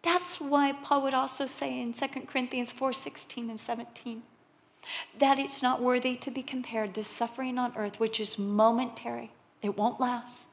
[0.02, 4.24] That's why Paul would also say in 2 Corinthians 4 16 and 17
[5.18, 9.78] that it's not worthy to be compared, this suffering on earth, which is momentary, it
[9.78, 10.49] won't last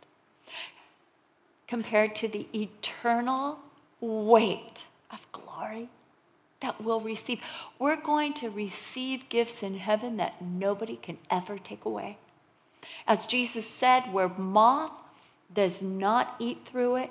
[1.66, 3.58] compared to the eternal
[4.00, 5.88] weight of glory
[6.60, 7.40] that we'll receive.
[7.78, 12.18] We're going to receive gifts in heaven that nobody can ever take away.
[13.06, 15.02] As Jesus said, where moth
[15.52, 17.10] does not eat through it,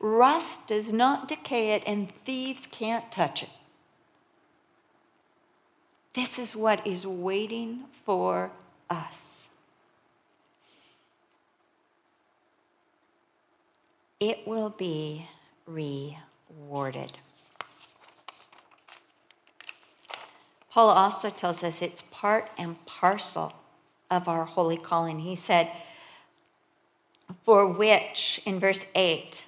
[0.00, 3.50] rust does not decay it, and thieves can't touch it.
[6.14, 8.50] This is what is waiting for
[8.90, 9.47] us.
[14.20, 15.28] It will be
[15.66, 17.12] rewarded.
[20.70, 23.54] Paul also tells us it's part and parcel
[24.10, 25.20] of our holy calling.
[25.20, 25.70] He said,
[27.44, 29.44] For which, in verse 8,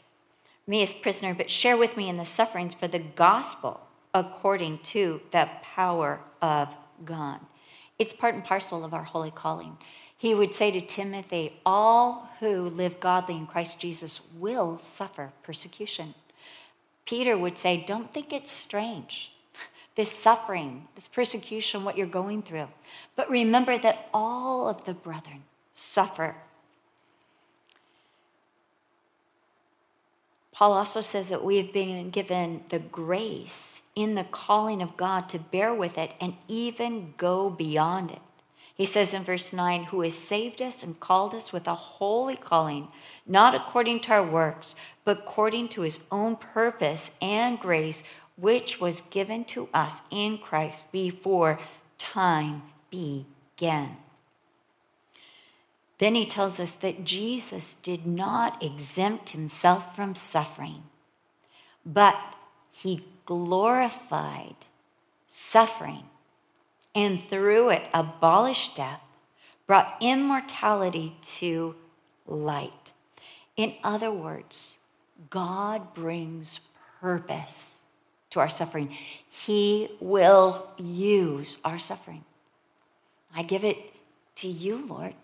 [0.67, 3.81] me as prisoner, but share with me in the sufferings for the gospel
[4.15, 7.41] according to the power of God.
[7.99, 9.77] It's part and parcel of our holy calling.
[10.21, 16.15] He would say to Timothy, All who live godly in Christ Jesus will suffer persecution.
[17.07, 19.33] Peter would say, Don't think it's strange,
[19.95, 22.69] this suffering, this persecution, what you're going through.
[23.17, 26.37] But remember that all of the brethren suffer
[30.61, 35.27] Paul also says that we have been given the grace in the calling of God
[35.31, 38.19] to bear with it and even go beyond it.
[38.81, 42.35] He says in verse 9, Who has saved us and called us with a holy
[42.35, 42.89] calling,
[43.27, 48.05] not according to our works, but according to his own purpose and grace,
[48.39, 51.61] which was given to us in Christ before
[51.99, 53.99] time began.
[55.99, 60.85] Then he tells us that Jesus did not exempt himself from suffering,
[61.85, 62.35] but
[62.71, 64.57] he glorified
[65.29, 66.05] suffering
[66.95, 69.05] and through it abolished death,
[69.67, 71.75] brought immortality to
[72.27, 72.93] light.
[73.57, 74.79] In other words,
[75.29, 76.61] God brings
[77.01, 77.87] purpose
[78.31, 78.97] to our suffering.
[79.29, 82.25] He will use our suffering.
[83.35, 83.77] I give it
[84.37, 85.15] to you, Lord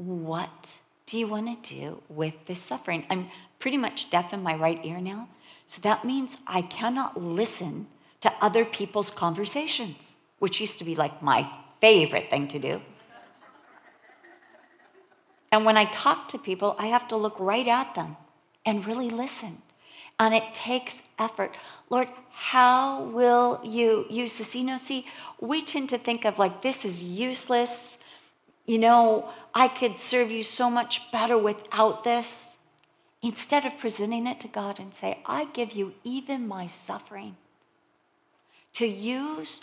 [0.00, 3.04] what do you want to do with this suffering?
[3.10, 3.26] I'm
[3.58, 5.28] pretty much deaf in my right ear now.
[5.66, 7.86] So that means I cannot listen
[8.22, 11.48] to other people's conversations, which used to be like my
[11.80, 12.82] favorite thing to do.
[15.52, 18.16] And when I talk to people, I have to look right at them
[18.66, 19.58] and really listen.
[20.18, 21.56] And it takes effort.
[21.88, 24.54] Lord, how will you use this?
[24.54, 25.06] You know, see,
[25.40, 27.98] we tend to think of like this is useless.
[28.66, 32.58] You know, I could serve you so much better without this.
[33.22, 37.36] Instead of presenting it to God and say, I give you even my suffering
[38.74, 39.60] to use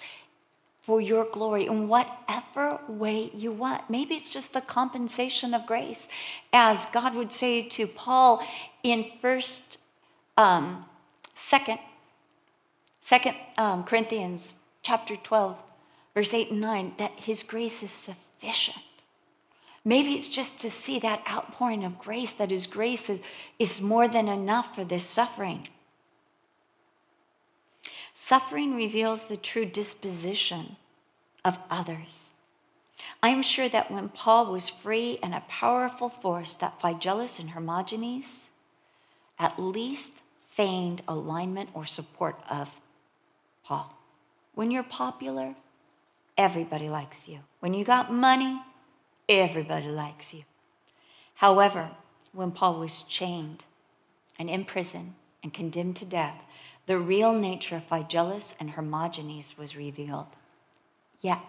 [0.88, 3.89] for your glory in whatever way you want.
[3.89, 6.08] Maybe it's just the compensation of grace.
[6.54, 8.41] As God would say to Paul
[8.84, 9.80] in first,
[10.38, 10.86] um,
[11.36, 11.80] second,
[13.02, 15.62] second um, Corinthians chapter 12,
[16.15, 18.78] verse 8 and 9, that his grace is sufficient
[19.88, 23.21] Maybe it's just to see that outpouring of grace, that His grace is,
[23.58, 25.69] is more than enough for this suffering.
[28.19, 30.77] Suffering reveals the true disposition
[31.45, 32.32] of others.
[33.21, 37.51] I am sure that when Paul was free and a powerful force, that Phygelus and
[37.51, 38.49] Hermogenes
[39.38, 42.82] at least feigned alignment or support of
[43.63, 43.95] Paul.
[44.56, 45.53] When you're popular,
[46.39, 47.41] everybody likes you.
[47.60, 48.62] When you got money,
[49.30, 50.43] Everybody likes you.
[51.36, 51.89] However,
[52.32, 53.65] when Paul was chained
[54.39, 56.43] and in prison and condemned to death,
[56.88, 60.28] the real nature of Phygelus and Hermogenes was revealed.
[61.21, 61.39] Yet,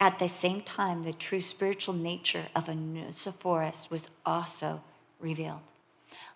[0.00, 4.82] at the same time, the true spiritual nature of Onesiphorus was also
[5.20, 5.60] revealed.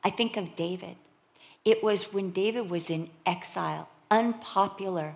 [0.04, 0.96] I think of David.
[1.64, 5.14] It was when David was in exile, unpopular,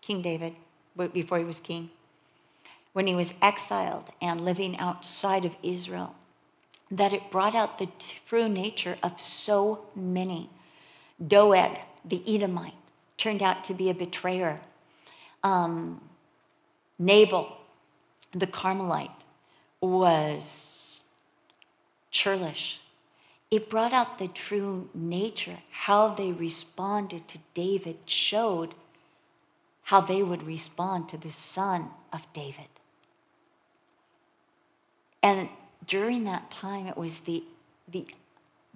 [0.00, 0.54] King David,
[1.12, 1.90] before he was king
[2.94, 6.14] when he was exiled and living outside of Israel,
[6.90, 10.48] that it brought out the true nature of so many.
[11.24, 12.74] Doeg, the Edomite,
[13.16, 14.60] turned out to be a betrayer.
[15.42, 16.00] Um,
[16.98, 17.56] Nabal,
[18.32, 19.10] the Carmelite,
[19.80, 21.04] was
[22.10, 22.80] churlish.
[23.50, 28.74] It brought out the true nature, how they responded to David, showed
[29.84, 32.66] how they would respond to the son of David.
[35.22, 35.48] And
[35.86, 37.44] during that time, it was the,
[37.88, 38.06] the,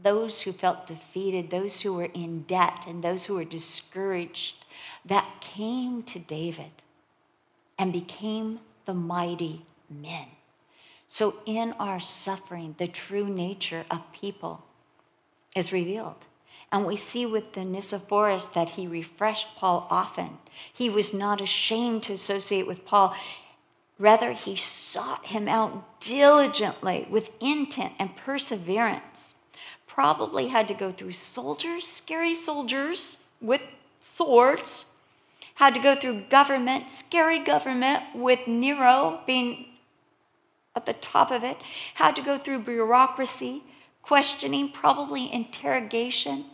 [0.00, 4.64] those who felt defeated, those who were in debt, and those who were discouraged
[5.04, 6.70] that came to David
[7.78, 10.28] and became the mighty men.
[11.06, 14.64] So, in our suffering, the true nature of people
[15.56, 16.26] is revealed.
[16.70, 20.38] And we see with Onesiphorus that he refreshed Paul often.
[20.70, 23.16] He was not ashamed to associate with Paul.
[23.98, 29.36] Rather, he sought him out diligently with intent and perseverance.
[29.98, 33.62] Probably had to go through soldiers, scary soldiers with
[33.98, 34.84] swords,
[35.56, 39.66] had to go through government, scary government with Nero being
[40.76, 41.56] at the top of it,
[41.94, 43.64] had to go through bureaucracy,
[44.00, 46.44] questioning, probably interrogation,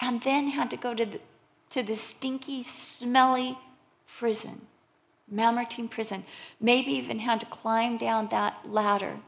[0.00, 1.20] and then had to go to the,
[1.70, 3.56] to the stinky, smelly
[4.08, 4.62] prison,
[5.30, 6.24] Mamertine prison.
[6.60, 9.18] Maybe even had to climb down that ladder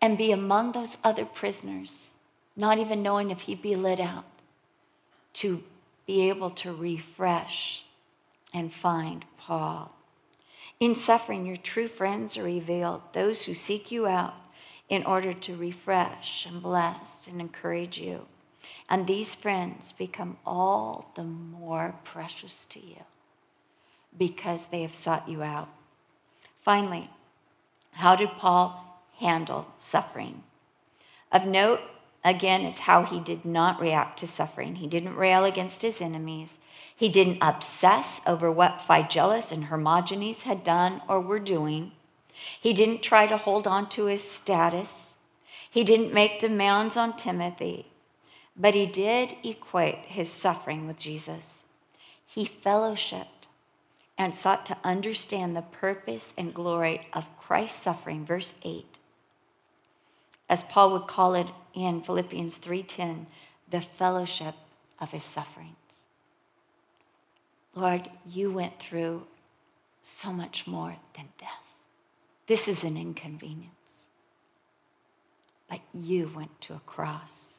[0.00, 2.11] and be among those other prisoners,
[2.56, 4.24] not even knowing if he'd be let out,
[5.34, 5.62] to
[6.06, 7.84] be able to refresh
[8.52, 9.92] and find Paul.
[10.78, 14.34] In suffering, your true friends are revealed, those who seek you out
[14.88, 18.26] in order to refresh and bless and encourage you.
[18.88, 23.04] And these friends become all the more precious to you
[24.18, 25.68] because they have sought you out.
[26.60, 27.08] Finally,
[27.92, 30.42] how did Paul handle suffering?
[31.30, 31.80] Of note,
[32.24, 34.76] again, is how he did not react to suffering.
[34.76, 36.60] He didn't rail against his enemies.
[36.94, 41.92] He didn't obsess over what Phygelus and Hermogenes had done or were doing.
[42.60, 45.18] He didn't try to hold on to his status.
[45.68, 47.86] He didn't make demands on Timothy.
[48.56, 51.64] But he did equate his suffering with Jesus.
[52.26, 53.48] He fellowshipped
[54.18, 58.98] and sought to understand the purpose and glory of Christ's suffering, verse 8.
[60.48, 63.26] As Paul would call it in Philippians 3:10,
[63.68, 64.54] the fellowship
[64.98, 65.76] of his sufferings.
[67.74, 69.26] Lord, you went through
[70.02, 71.84] so much more than death.
[72.46, 74.08] This is an inconvenience.
[75.68, 77.56] But you went to a cross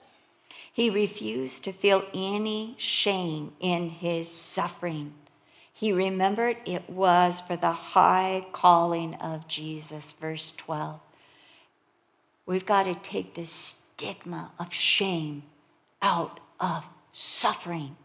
[0.74, 5.14] he refused to feel any shame in his suffering.
[5.72, 10.12] He remembered it was for the high calling of Jesus.
[10.12, 11.00] Verse 12.
[12.48, 13.46] We've got to take the
[13.94, 15.44] stigma of shame
[16.02, 17.96] out of suffering.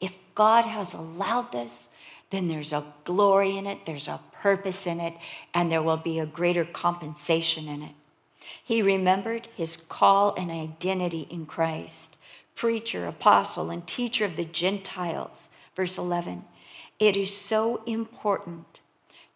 [0.00, 1.88] If God has allowed this,
[2.30, 5.14] then there's a glory in it, there's a purpose in it,
[5.54, 7.94] and there will be a greater compensation in it.
[8.62, 12.16] He remembered his call and identity in Christ,
[12.54, 15.50] preacher, apostle, and teacher of the Gentiles.
[15.74, 16.44] Verse 11
[16.98, 18.80] It is so important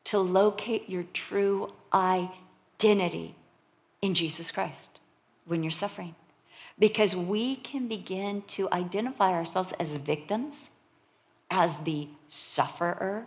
[0.04, 3.34] to locate your true identity
[4.00, 4.99] in Jesus Christ
[5.50, 6.14] when you're suffering.
[6.78, 10.70] Because we can begin to identify ourselves as victims,
[11.50, 13.26] as the sufferer,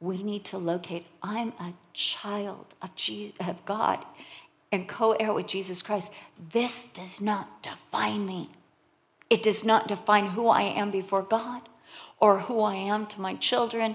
[0.00, 4.04] we need to locate I'm a child of, Jesus, of God
[4.72, 6.12] and co heir with Jesus Christ.
[6.50, 8.50] This does not define me.
[9.30, 11.62] It does not define who I am before God
[12.18, 13.94] or who I am to my children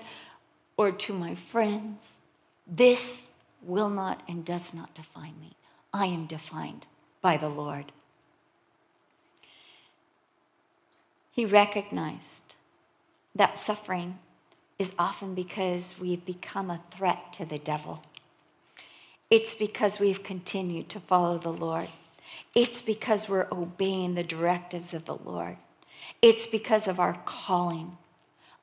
[0.78, 2.22] or to my friends.
[2.66, 3.32] This
[3.62, 5.56] will not and does not define me.
[5.94, 6.88] I am defined
[7.22, 7.92] by the Lord.
[11.32, 12.56] He recognized
[13.36, 14.20] that suffering
[14.78, 18.04] is often because we've become a threat to the devil.
[19.30, 21.90] It's because we've continued to follow the Lord.
[22.56, 25.58] It's because we're obeying the directives of the Lord.
[26.22, 27.98] It's because of our calling.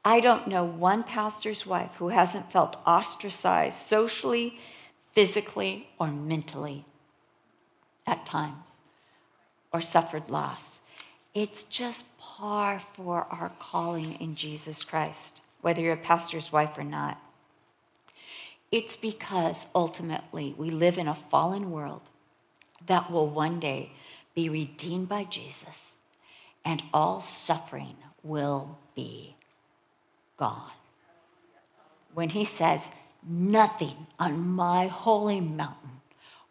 [0.05, 4.59] I don't know one pastor's wife who hasn't felt ostracized socially,
[5.17, 6.85] physically, or mentally
[8.07, 8.77] at times,
[9.73, 10.83] or suffered loss.
[11.33, 16.85] It's just par for our calling in Jesus Christ whether you're a pastor's wife or
[16.85, 17.19] not.
[18.71, 22.11] It's because ultimately we live in a fallen world
[22.85, 23.93] that will one day
[24.35, 25.97] be redeemed by Jesus
[26.63, 29.35] and all suffering will be
[30.37, 30.73] gone.
[32.13, 32.91] When he says,
[33.29, 36.01] Nothing on my holy mountain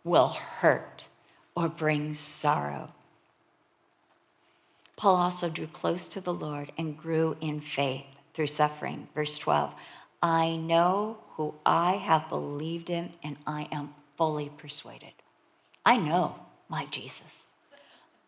[0.04, 1.08] will hurt
[1.56, 2.92] or bring sorrow.
[4.98, 9.08] Paul also drew close to the Lord and grew in faith through suffering.
[9.16, 9.74] Verse 12
[10.22, 15.14] I know who I have believed in, and I am fully persuaded.
[15.86, 17.54] I know my Jesus.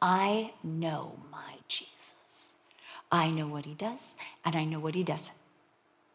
[0.02, 2.54] I know my Jesus.
[3.12, 5.38] I know what he does, and I know what he doesn't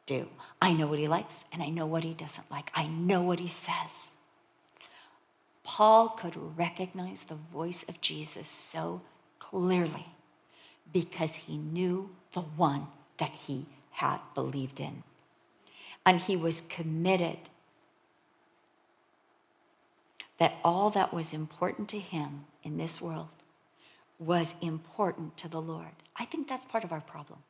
[0.06, 0.28] do.
[0.62, 2.70] I know what he likes, and I know what he doesn't like.
[2.72, 4.14] I know what he says.
[5.64, 9.02] Paul could recognize the voice of Jesus so
[9.40, 10.06] clearly
[10.92, 12.86] because he knew the one
[13.18, 15.02] that he had believed in.
[16.06, 17.38] And he was committed
[20.38, 23.28] that all that was important to him in this world
[24.20, 25.96] was important to the Lord.
[26.16, 27.40] I think that's part of our problem.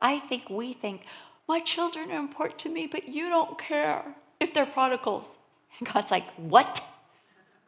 [0.00, 1.02] I think we think,
[1.48, 5.38] my children are important to me, but you don't care if they're prodigals.
[5.78, 6.84] And God's like, What?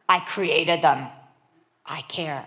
[0.07, 1.07] I created them.
[1.85, 2.45] I care.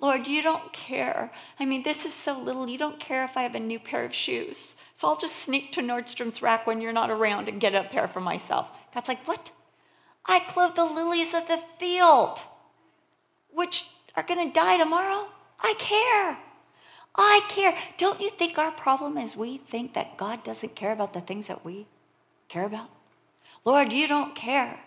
[0.00, 1.30] Lord, you don't care.
[1.60, 2.68] I mean, this is so little.
[2.68, 4.74] You don't care if I have a new pair of shoes.
[4.94, 8.08] So I'll just sneak to Nordstrom's rack when you're not around and get a pair
[8.08, 8.70] for myself.
[8.92, 9.50] God's like, What?
[10.26, 12.38] I clothe the lilies of the field,
[13.50, 15.28] which are going to die tomorrow.
[15.60, 16.38] I care.
[17.14, 17.76] I care.
[17.98, 21.48] Don't you think our problem is we think that God doesn't care about the things
[21.48, 21.86] that we
[22.48, 22.88] care about?
[23.64, 24.80] Lord, you don't care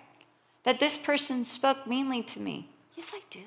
[0.63, 2.69] that this person spoke meanly to me.
[2.95, 3.41] Yes, I do.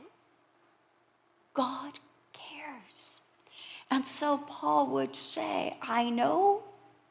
[1.55, 1.99] God
[2.33, 3.21] cares.
[3.91, 6.63] And so Paul would say, I know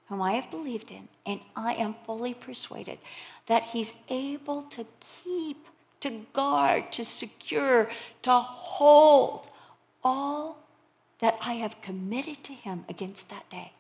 [0.08, 3.00] whom I have believed in, and I am fully persuaded
[3.48, 4.86] that he's able to
[5.24, 5.66] keep,
[6.00, 7.90] to guard, to secure,
[8.22, 9.50] to hold
[10.04, 10.64] all
[11.20, 13.74] that I have committed to him against that day.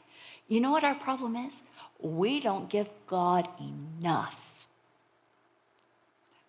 [0.47, 1.63] You know what our problem is?
[1.99, 4.65] We don't give God enough.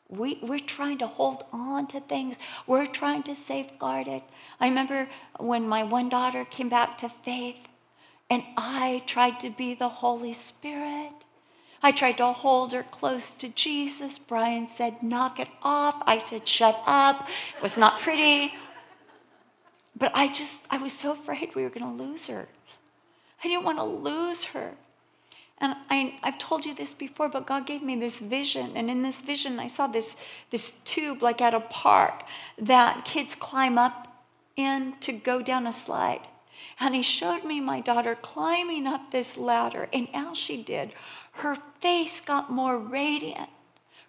[0.08, 2.38] We, we're trying to hold on to things.
[2.66, 4.22] We're trying to safeguard it.
[4.58, 5.08] I remember
[5.38, 7.68] when my one daughter came back to faith,
[8.30, 11.12] and I tried to be the Holy Spirit.
[11.82, 14.18] I tried to hold her close to Jesus.
[14.18, 16.02] Brian said, Knock it off.
[16.06, 17.28] I said, Shut up.
[17.56, 18.54] It was not pretty.
[19.98, 22.48] But I just, I was so afraid we were going to lose her.
[23.42, 24.74] I didn't want to lose her.
[25.60, 28.72] And I, I've told you this before, but God gave me this vision.
[28.76, 30.16] And in this vision, I saw this,
[30.50, 32.22] this tube like at a park
[32.56, 34.22] that kids climb up
[34.56, 36.28] in to go down a slide.
[36.78, 39.88] And He showed me my daughter climbing up this ladder.
[39.92, 40.92] And as she did,
[41.32, 43.48] her face got more radiant,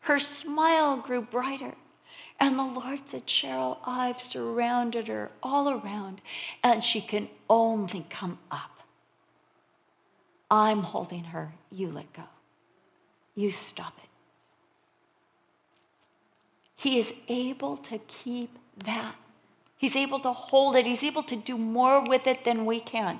[0.02, 1.74] her smile grew brighter.
[2.40, 6.22] And the Lord said, Cheryl, I've surrounded her all around,
[6.64, 8.80] and she can only come up.
[10.50, 11.54] I'm holding her.
[11.70, 12.24] You let go.
[13.36, 14.10] You stop it.
[16.76, 19.16] He is able to keep that.
[19.78, 20.86] He's able to hold it.
[20.86, 23.20] He's able to do more with it than we can.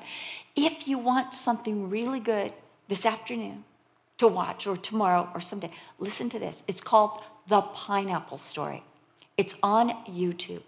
[0.55, 2.53] If you want something really good
[2.88, 3.65] this afternoon
[4.17, 6.63] to watch, or tomorrow, or someday, listen to this.
[6.67, 8.84] It's called The Pineapple Story.
[9.39, 10.63] It's on YouTube.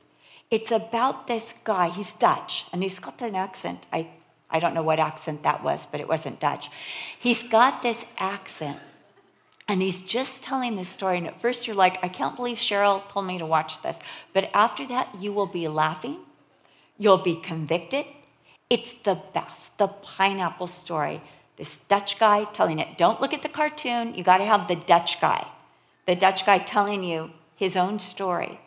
[0.49, 1.89] It's about this guy.
[1.89, 3.85] He's Dutch and he's got an accent.
[3.91, 4.07] I,
[4.49, 6.69] I don't know what accent that was, but it wasn't Dutch.
[7.19, 8.79] He's got this accent
[9.67, 11.17] and he's just telling this story.
[11.17, 13.99] And at first you're like, I can't believe Cheryl told me to watch this.
[14.31, 16.19] But after that, you will be laughing,
[16.97, 18.05] you'll be convicted.
[18.69, 19.79] It's the best.
[19.79, 21.19] The pineapple story.
[21.57, 22.97] This Dutch guy telling it.
[22.97, 24.15] Don't look at the cartoon.
[24.15, 25.45] You got to have the Dutch guy.
[26.05, 27.31] The Dutch guy telling you
[27.61, 28.59] his own story.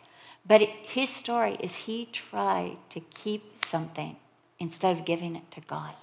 [0.46, 4.14] But his story is he tried to keep something
[4.60, 5.94] instead of giving it to God.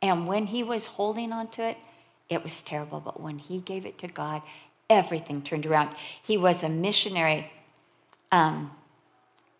[0.00, 1.78] And when he was holding on to it,
[2.28, 3.00] it was terrible.
[3.00, 4.42] But when he gave it to God,
[4.88, 5.96] everything turned around.
[6.22, 7.50] He was a missionary
[8.30, 8.70] um,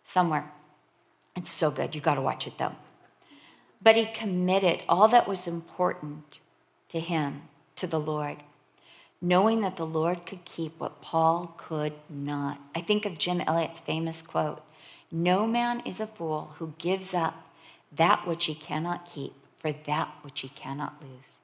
[0.04, 0.48] somewhere.
[1.34, 1.96] It's so good.
[1.96, 2.76] You got to watch it though.
[3.82, 6.38] But he committed all that was important
[6.90, 8.36] to him to the Lord
[9.20, 12.60] knowing that the Lord could keep what Paul could not.
[12.74, 14.62] I think of Jim Elliot's famous quote
[15.10, 17.46] No man is a fool who gives up
[17.92, 21.36] that which he cannot keep for that which he cannot lose.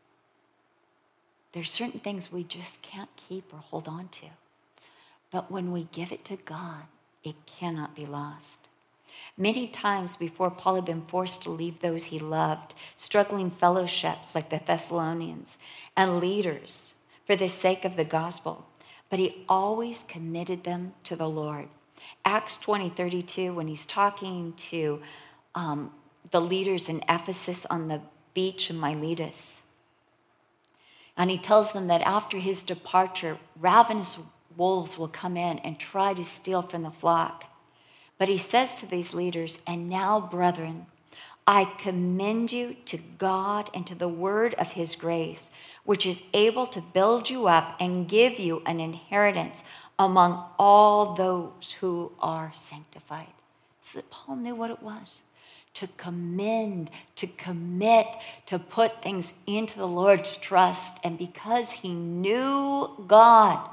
[1.52, 4.26] There's certain things we just can't keep or hold on to.
[5.30, 6.82] But when we give it to God,
[7.24, 8.68] it cannot be lost.
[9.36, 14.50] Many times before Paul had been forced to leave those he loved, struggling fellowships like
[14.50, 15.58] the Thessalonians,
[15.96, 16.95] and leaders
[17.26, 18.66] for the sake of the gospel,
[19.10, 21.68] but he always committed them to the Lord.
[22.24, 25.02] Acts 20 32, when he's talking to
[25.54, 25.92] um,
[26.30, 28.00] the leaders in Ephesus on the
[28.32, 29.66] beach in Miletus,
[31.16, 34.18] and he tells them that after his departure, ravenous
[34.56, 37.44] wolves will come in and try to steal from the flock.
[38.18, 40.86] But he says to these leaders, And now, brethren,
[41.46, 45.50] I commend you to God and to the word of his grace,
[45.84, 49.62] which is able to build you up and give you an inheritance
[49.98, 53.28] among all those who are sanctified.
[53.80, 55.22] So Paul knew what it was
[55.74, 58.06] to commend, to commit,
[58.46, 60.98] to put things into the Lord's trust.
[61.04, 63.68] And because he knew God,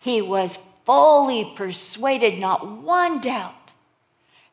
[0.00, 3.74] he was fully persuaded, not one doubt,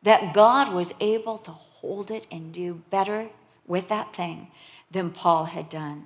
[0.04, 1.52] that God was able to
[1.86, 3.30] hold it and do better
[3.68, 4.48] with that thing
[4.90, 6.06] than Paul had done.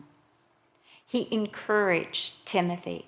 [1.06, 3.06] He encouraged Timothy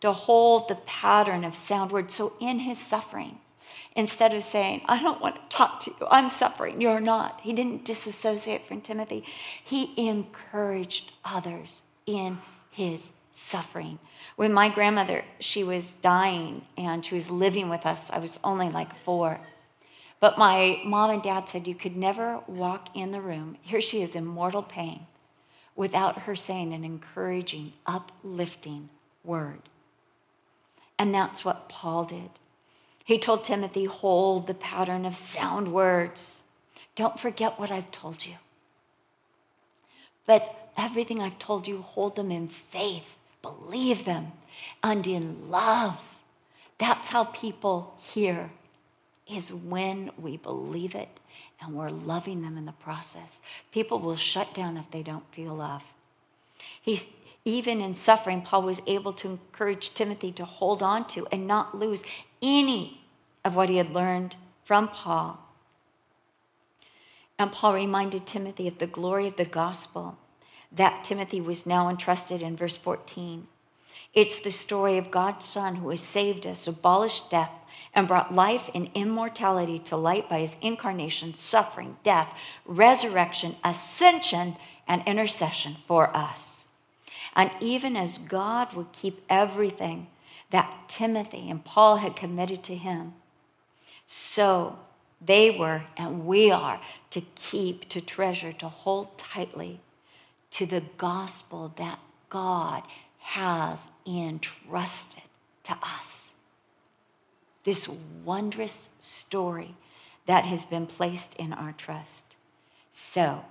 [0.00, 2.14] to hold the pattern of sound words.
[2.14, 3.38] So in his suffering,
[3.94, 7.52] instead of saying, I don't want to talk to you, I'm suffering, you're not, he
[7.52, 9.22] didn't disassociate from Timothy.
[9.62, 12.38] He encouraged others in
[12.70, 13.98] his suffering.
[14.36, 18.70] When my grandmother, she was dying and she was living with us, I was only
[18.70, 19.40] like four.
[20.18, 23.58] But my mom and dad said you could never walk in the room.
[23.62, 25.06] Here she is in mortal pain
[25.74, 28.88] without her saying an encouraging, uplifting
[29.22, 29.60] word.
[30.98, 32.30] And that's what Paul did.
[33.04, 36.42] He told Timothy, hold the pattern of sound words.
[36.94, 38.34] Don't forget what I've told you.
[40.26, 44.32] But everything I've told you, hold them in faith, believe them,
[44.82, 46.16] and in love.
[46.78, 48.50] That's how people hear,
[49.30, 51.08] is when we believe it
[51.60, 53.40] and we're loving them in the process.
[53.72, 55.92] People will shut down if they don't feel love.
[56.80, 57.06] He's,
[57.44, 61.76] even in suffering, Paul was able to encourage Timothy to hold on to and not
[61.76, 62.04] lose
[62.42, 63.00] any
[63.44, 65.38] of what he had learned from Paul.
[67.38, 70.18] And Paul reminded Timothy of the glory of the gospel
[70.72, 73.46] that Timothy was now entrusted in verse 14.
[74.14, 77.52] It's the story of God's Son who has saved us, abolished death,
[77.96, 82.36] and brought life and immortality to light by his incarnation, suffering, death,
[82.66, 86.68] resurrection, ascension, and intercession for us.
[87.34, 90.08] And even as God would keep everything
[90.50, 93.14] that Timothy and Paul had committed to him,
[94.06, 94.78] so
[95.20, 96.80] they were and we are
[97.10, 99.80] to keep, to treasure, to hold tightly
[100.50, 102.82] to the gospel that God
[103.18, 105.24] has entrusted
[105.64, 106.35] to us.
[107.66, 107.88] This
[108.24, 109.74] wondrous story
[110.26, 112.36] that has been placed in our trust.
[112.92, 113.44] So,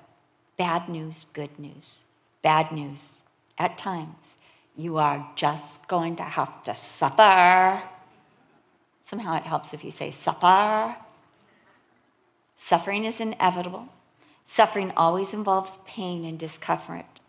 [0.57, 2.05] bad news, good news.
[2.41, 3.23] Bad news.
[3.57, 4.37] At times,
[4.77, 7.83] you are just going to have to suffer.
[9.03, 10.95] Somehow it helps if you say suffer.
[12.55, 13.89] Suffering is inevitable.
[14.45, 17.19] Suffering always involves pain and discomfort.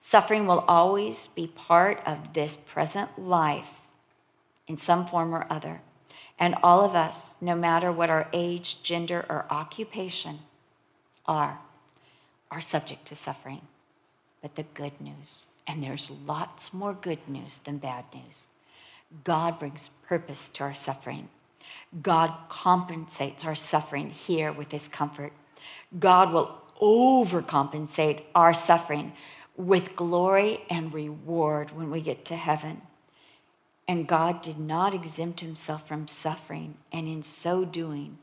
[0.00, 3.82] Suffering will always be part of this present life
[4.66, 5.82] in some form or other.
[6.42, 10.40] And all of us, no matter what our age, gender, or occupation
[11.24, 11.60] are,
[12.50, 13.60] are subject to suffering.
[14.42, 18.48] But the good news, and there's lots more good news than bad news,
[19.22, 21.28] God brings purpose to our suffering.
[22.02, 25.32] God compensates our suffering here with his comfort.
[25.96, 29.12] God will overcompensate our suffering
[29.56, 32.82] with glory and reward when we get to heaven.
[33.88, 38.18] And God did not exempt himself from suffering, and in so doing,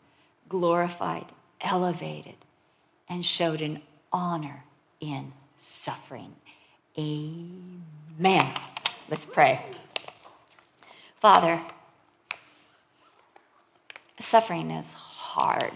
[0.48, 1.26] glorified,
[1.62, 2.36] elevated,
[3.08, 3.82] and showed an
[4.12, 4.64] honor
[5.00, 6.36] in suffering.
[6.98, 8.54] Amen.
[9.10, 9.66] Let's pray.
[11.20, 11.62] Father,
[14.20, 15.74] suffering is hard.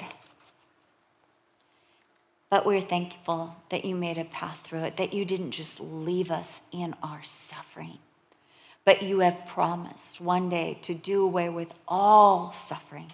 [2.50, 6.30] But we're thankful that you made a path through it, that you didn't just leave
[6.30, 7.98] us in our suffering,
[8.86, 13.12] but you have promised one day to do away with all suffering.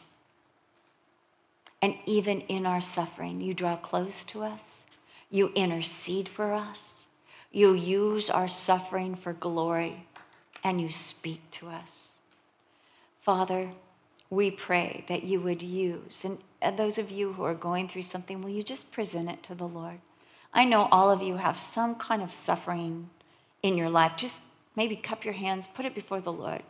[1.82, 4.86] And even in our suffering, you draw close to us,
[5.30, 7.07] you intercede for us,
[7.51, 10.05] you use our suffering for glory,
[10.63, 12.17] and you speak to us.
[13.20, 13.70] Father,
[14.30, 16.26] we pray that you would use,
[16.61, 19.55] and those of you who are going through something, will you just present it to
[19.55, 19.99] the Lord?
[20.53, 23.09] I know all of you have some kind of suffering
[23.63, 24.13] in your life.
[24.17, 24.43] Just
[24.80, 26.63] maybe cup your hands, put it before the Lord.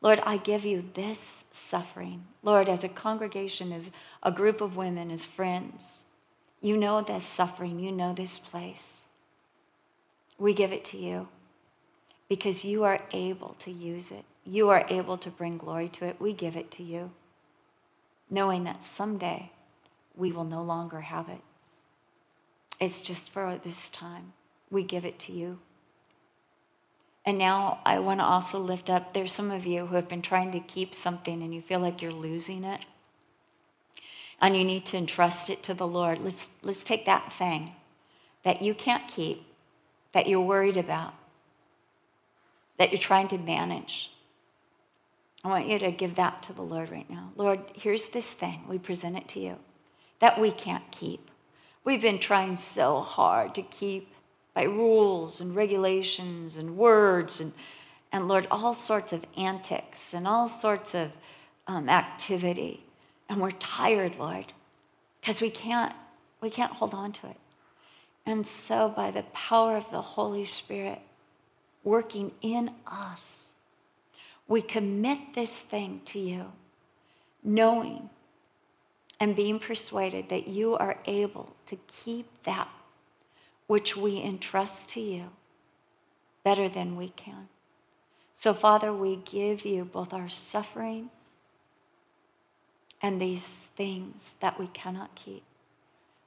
[0.00, 2.24] Lord, I give you this suffering.
[2.42, 3.90] Lord, as a congregation, as
[4.22, 6.06] a group of women, as friends,
[6.62, 9.08] you know this suffering, you know this place.
[10.38, 11.28] We give it to you
[12.26, 14.24] because you are able to use it.
[14.46, 16.18] You are able to bring glory to it.
[16.18, 17.10] We give it to you
[18.30, 19.52] knowing that someday
[20.16, 21.42] we will no longer have it.
[22.80, 24.32] It's just for this time.
[24.70, 25.58] We give it to you.
[27.24, 30.22] And now I want to also lift up there's some of you who have been
[30.22, 32.84] trying to keep something and you feel like you're losing it.
[34.40, 36.18] And you need to entrust it to the Lord.
[36.18, 37.74] Let's, let's take that thing
[38.42, 39.46] that you can't keep,
[40.12, 41.14] that you're worried about,
[42.76, 44.10] that you're trying to manage.
[45.44, 47.30] I want you to give that to the Lord right now.
[47.36, 48.62] Lord, here's this thing.
[48.68, 49.58] We present it to you
[50.18, 51.30] that we can't keep.
[51.84, 54.11] We've been trying so hard to keep
[54.54, 57.52] by rules and regulations and words and,
[58.10, 61.12] and Lord, all sorts of antics and all sorts of
[61.66, 62.84] um, activity.
[63.28, 64.52] And we're tired, Lord,
[65.20, 65.94] because we can't,
[66.40, 67.36] we can't hold on to it.
[68.26, 71.00] And so, by the power of the Holy Spirit
[71.82, 73.54] working in us,
[74.48, 76.52] We commit this thing to you,
[77.42, 78.10] knowing
[79.18, 82.68] and being persuaded that you are able to keep that
[83.66, 85.30] which we entrust to you
[86.44, 87.48] better than we can.
[88.34, 91.10] So, Father, we give you both our suffering
[93.00, 95.42] and these things that we cannot keep.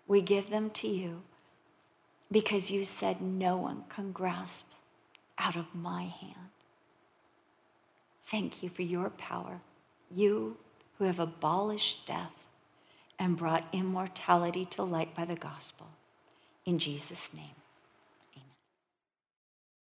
[0.07, 1.23] We give them to you
[2.31, 4.71] because you said no one can grasp
[5.37, 6.49] out of my hand.
[8.23, 9.61] Thank you for your power,
[10.11, 10.57] you
[10.97, 12.45] who have abolished death
[13.19, 15.87] and brought immortality to light by the gospel.
[16.65, 17.64] In Jesus' name.